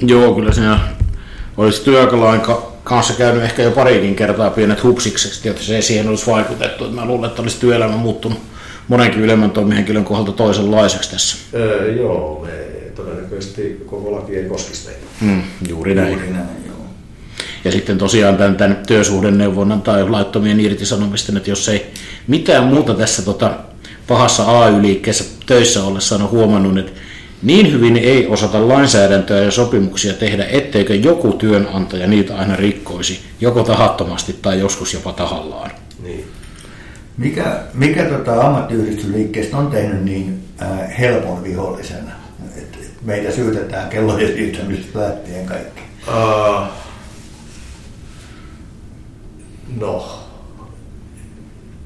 Joo, 0.00 0.34
kyllä 0.34 0.52
siinä 0.52 0.78
olisi 1.56 1.82
työaikalain 1.84 2.40
ka- 2.40 2.72
kanssa 2.84 3.14
käynyt 3.14 3.42
ehkä 3.42 3.62
jo 3.62 3.70
parikin 3.70 4.14
kertaa 4.14 4.50
pienet 4.50 4.82
hupsikset, 4.82 5.46
että 5.46 5.62
se 5.62 5.76
ei 5.76 5.82
siihen 5.82 6.08
olisi 6.08 6.26
vaikutettu. 6.26 6.84
Että 6.84 6.96
mä 6.96 7.06
luulen, 7.06 7.30
että 7.30 7.42
olisi 7.42 7.60
työelämä 7.60 7.96
muuttunut 7.96 8.38
monenkin 8.88 9.20
ylemmän 9.20 9.50
toimihenkilön 9.50 10.04
kohdalta 10.04 10.32
toisenlaiseksi 10.32 11.10
tässä. 11.10 11.36
Öö, 11.54 11.92
joo, 11.92 12.46
me 12.46 12.52
todennäköisesti 12.94 13.82
koko 13.86 14.12
laki 14.12 14.36
ei 14.36 14.44
koskisi 14.44 14.86
meitä. 14.88 15.02
Mm, 15.20 15.42
juuri 15.68 15.94
näin. 15.94 16.12
Juuri 16.12 16.30
näin. 16.30 16.71
Ja 17.64 17.72
sitten 17.72 17.98
tosiaan 17.98 18.36
tämän, 18.36 18.56
tämän 18.56 18.76
työsuhdeneuvonnan 18.86 19.82
tai 19.82 20.08
laittomien 20.08 20.60
irtisanomisten, 20.60 21.36
että 21.36 21.50
jos 21.50 21.68
ei 21.68 21.86
mitään 22.26 22.64
muuta 22.64 22.94
tässä 22.94 23.22
tota, 23.22 23.54
pahassa 24.06 24.62
AY-liikkeessä 24.62 25.24
töissä 25.46 25.84
ollessaan 25.84 26.22
on 26.22 26.30
huomannut, 26.30 26.78
että 26.78 26.92
niin 27.42 27.72
hyvin 27.72 27.96
ei 27.96 28.26
osata 28.26 28.68
lainsäädäntöä 28.68 29.42
ja 29.42 29.50
sopimuksia 29.50 30.14
tehdä, 30.14 30.44
etteikö 30.44 30.94
joku 30.94 31.32
työnantaja 31.32 32.06
niitä 32.06 32.36
aina 32.36 32.56
rikkoisi, 32.56 33.20
joko 33.40 33.62
tahattomasti 33.62 34.36
tai 34.42 34.58
joskus 34.58 34.94
jopa 34.94 35.12
tahallaan. 35.12 35.70
Niin. 36.02 36.24
Mikä, 37.16 37.60
mikä 37.74 38.04
tota 38.04 38.40
ammattiyhdistysliikkeestä 38.40 39.56
on 39.56 39.70
tehnyt 39.70 40.04
niin 40.04 40.44
äh, 40.62 40.98
helpon 40.98 41.44
vihollisen? 41.44 42.04
Et, 42.56 42.78
et 42.82 42.90
meitä 43.04 43.32
syytetään 43.32 43.88
kellojen 43.88 44.34
siirtämisestä 44.34 44.98
lähtien 44.98 45.46
kaikki. 45.46 45.82
Uh, 46.08 46.66
No, 49.76 50.18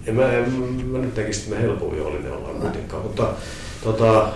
en 0.07 0.15
mä, 0.15 0.33
en, 0.33 0.53
mä 0.87 0.99
nyt 0.99 1.15
tekisi, 1.15 1.41
että 1.41 1.55
me 1.55 1.63
helppo 1.63 1.93
vihollinen 1.93 2.33
ollaan 2.33 2.57
kuitenkaan, 2.57 3.03
mutta 3.03 3.29
tota, 3.85 4.33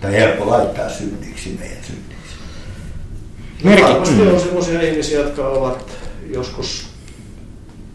Tai 0.00 0.12
helppo 0.12 0.46
laittaa 0.46 0.88
syntiksi 0.88 1.56
meidän 1.58 1.84
syntiksi. 1.84 2.36
Merkit- 3.64 3.82
varmasti 3.82 4.14
mm. 4.14 4.34
on 4.34 4.40
sellaisia 4.40 4.82
ihmisiä, 4.82 5.20
jotka 5.20 5.48
ovat 5.48 5.90
joskus 6.30 6.86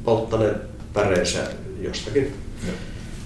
polttaneet 0.03 0.57
päreensä 0.93 1.39
jostakin. 1.81 2.33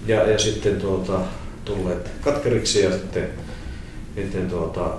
Ja, 0.07 0.31
ja 0.31 0.39
sitten 0.39 0.75
tuota, 0.81 1.19
tulleet 1.65 2.11
katkeriksi 2.21 2.83
ja 2.83 2.91
sitten, 2.91 3.29
sitten 4.15 4.49
tuota, 4.49 4.97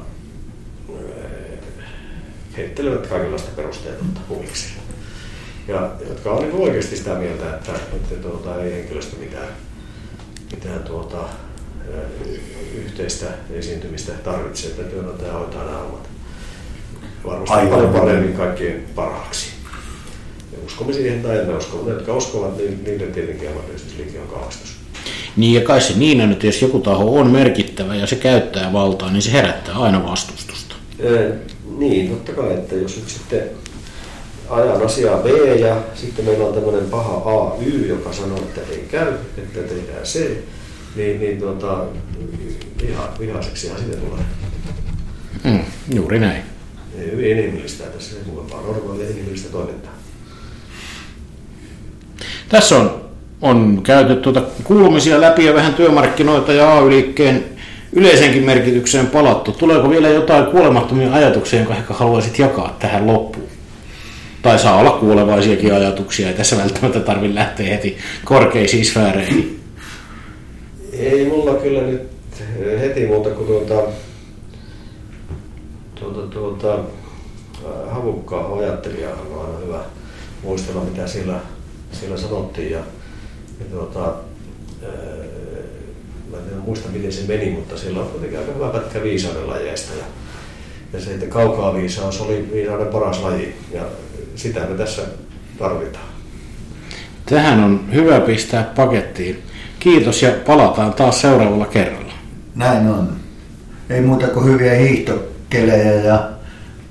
eh, 0.89 1.59
heittelevät 2.57 3.07
kaikenlaista 3.07 3.51
perusteetonta 3.57 4.21
huviksi. 4.29 4.67
Ja 5.69 5.91
jotka 6.09 6.31
on 6.31 6.43
niin 6.43 6.55
oikeasti 6.55 6.97
sitä 6.97 7.15
mieltä, 7.15 7.55
että, 7.55 7.73
että 7.73 8.15
tuota, 8.15 8.63
ei 8.63 8.73
henkilöstö 8.73 9.17
mitään, 9.17 9.49
mitään 10.53 10.83
tuota, 10.83 11.19
yhteistä 12.75 13.27
esiintymistä 13.51 14.13
tarvitse, 14.13 14.67
että 14.67 14.83
työnantaja 14.83 15.33
hoitaa 15.33 15.65
nämä 15.65 15.79
hommat 15.79 16.09
varmasti 17.27 17.55
Aivan. 17.55 17.71
paljon 17.71 17.95
paremmin 17.95 18.37
kaikkien 18.37 18.85
parhaaksi. 18.95 19.47
Ja 20.53 20.59
uskomme 20.67 20.93
siihen 20.93 21.23
tai 21.23 21.39
emme 21.39 21.55
usko. 21.55 21.83
Ne, 21.87 21.93
jotka 21.93 22.15
uskovat, 22.17 22.57
niin 22.57 22.85
niiden 22.85 23.13
tietenkin 23.13 23.49
ammattiyhdistysliike 23.49 24.21
on 24.21 24.29
kalastus. 24.29 24.77
Niin 25.37 25.55
ja 25.55 25.61
kai 25.61 25.81
se 25.81 25.99
niin 25.99 26.21
on, 26.21 26.33
että 26.33 26.47
jos 26.47 26.63
joku 26.63 26.79
taho 26.79 27.21
on 27.21 27.31
merkittävä 27.31 27.95
ja 27.95 28.07
se 28.07 28.17
käyttää 28.17 28.73
valtaa, 28.73 29.13
niin 29.13 29.23
se 29.23 29.33
herättää 29.33 29.75
aina 29.75 30.05
vastustusta. 30.05 30.75
Ee, 30.99 31.33
niin, 31.79 32.11
totta 32.11 32.33
kai, 32.33 32.55
että 32.55 32.75
jos 32.75 32.97
nyt 32.97 33.09
sitten 33.09 33.43
ajan 34.51 34.83
asiaa 34.85 35.19
B 35.19 35.27
ja 35.61 35.77
sitten 35.95 36.25
meillä 36.25 36.45
on 36.45 36.55
tämmöinen 36.55 36.91
paha 36.91 37.23
AY, 37.25 37.87
joka 37.89 38.13
sanoo, 38.13 38.39
että 38.39 38.61
ei 38.71 38.87
käy, 38.91 39.09
että 39.39 39.61
tehdään 39.61 40.03
C, 40.05 40.29
niin, 40.97 41.21
niin 41.21 41.39
tuota, 41.39 41.85
viha, 42.83 43.09
vihaiseksihan 43.21 43.79
siitä 43.79 43.97
tulee. 43.97 44.25
Mm, 45.45 45.61
juuri 45.95 46.19
näin. 46.19 46.43
Ei 46.99 47.11
hyvin 47.11 47.31
inhimillistä 47.31 47.85
tässä, 47.85 48.17
ei 48.17 48.23
mulle 48.27 48.51
vaan 48.51 48.65
normaalia 48.65 49.09
inhimillistä 49.09 49.49
toimintaa. 49.49 49.93
Tässä 52.49 52.77
on, 52.77 53.01
on 53.43 53.81
käyty 53.83 54.17
tuota 54.17 54.43
kuulumisia 54.65 55.21
läpi 55.21 55.45
ja 55.45 55.55
vähän 55.55 55.75
työmarkkinoita 55.75 56.53
ja 56.53 56.79
AY-liikkeen 56.79 57.45
yleisenkin 57.93 58.45
merkitykseen 58.45 59.07
palattu. 59.07 59.53
Tuleeko 59.53 59.91
vielä 59.91 60.09
jotain 60.09 60.47
kuolemattomia 60.47 61.13
ajatuksia, 61.13 61.59
jonka 61.59 61.75
ehkä 61.75 61.95
haluaisit 61.95 62.39
jakaa 62.39 62.77
tähän 62.79 63.07
loppuun? 63.07 63.46
Tai 64.47 64.59
saa 64.59 64.79
olla 64.79 64.91
kuolevaisiakin 64.91 65.75
ajatuksia, 65.75 66.29
ei 66.29 66.35
tässä 66.35 66.57
välttämättä 66.57 67.01
tarvitse 67.01 67.35
lähteä 67.35 67.67
heti 67.67 67.99
korkeisiin 68.25 68.85
sfääreihin. 68.85 69.61
Ei 70.93 71.29
mulla 71.29 71.55
kyllä 71.55 71.81
nyt 71.81 72.03
heti 72.81 73.07
muuta 73.07 73.31
kuin 73.31 73.47
tuota, 73.47 73.93
tuota, 75.95 76.21
tuota 76.27 76.75
äh, 76.75 77.93
havukkaa 77.95 78.59
ajattelijaa 78.59 79.13
on 79.13 79.47
aina 79.47 79.59
hyvä 79.59 79.81
muistella, 80.43 80.85
mitä 80.85 81.07
siellä, 81.07 81.41
siellä 81.93 82.17
sanottiin. 82.17 82.71
Ja, 82.71 82.81
ja 83.61 83.65
tuota, 83.71 84.05
ää, 84.83 84.91
mä 86.31 86.37
en 86.37 86.59
muista 86.59 86.89
miten 86.89 87.13
se 87.13 87.23
meni, 87.29 87.51
mutta 87.51 87.77
siellä 87.77 88.01
on 88.01 88.09
kuitenkin 88.09 88.39
aika 88.39 88.53
hyvä 88.53 88.69
pätkä 88.69 89.03
viisauden 89.03 89.49
lajeista. 89.49 89.93
Ja, 89.95 90.05
ja 90.93 91.01
se, 91.01 91.15
että 91.15 91.27
kaukaa 91.27 91.75
viisaus 91.75 92.21
oli 92.21 92.49
viisauden 92.53 92.87
paras 92.89 93.23
laji 93.23 93.55
ja 93.73 93.83
sitä 94.37 94.61
me 94.61 94.77
tässä 94.77 95.03
tarvitaan. 95.59 96.05
Tähän 97.27 97.65
on 97.65 97.89
hyvä 97.95 98.21
pistää 98.21 98.73
pakettiin. 98.77 99.43
Kiitos 99.81 100.23
ja 100.23 100.31
palataan 100.47 100.93
taas 100.93 101.21
seuraavalla 101.21 101.67
kerralla. 101.67 102.13
Näin 102.55 102.89
on. 102.89 103.17
Ei 103.91 104.01
muuta 104.01 104.27
kuin 104.27 104.47
hyviä 104.47 104.75
hiihtokelejä 104.75 105.93
ja 105.93 106.31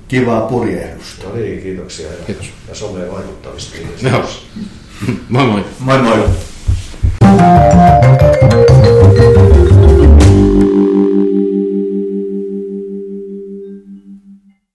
kivaa 0.08 0.40
purjehdusta. 0.40 1.28
No 1.28 1.34
niin, 1.34 1.62
kiitoksia 1.62 2.08
ja, 2.08 2.16
Kiitos. 2.26 2.46
ja 2.68 2.74
someen 2.74 3.12
vaikuttamista. 3.12 3.76
Joo. 4.02 4.24
Moi 5.28 5.46
moi. 5.46 5.64
Moi 5.78 5.98
moi. 6.02 6.28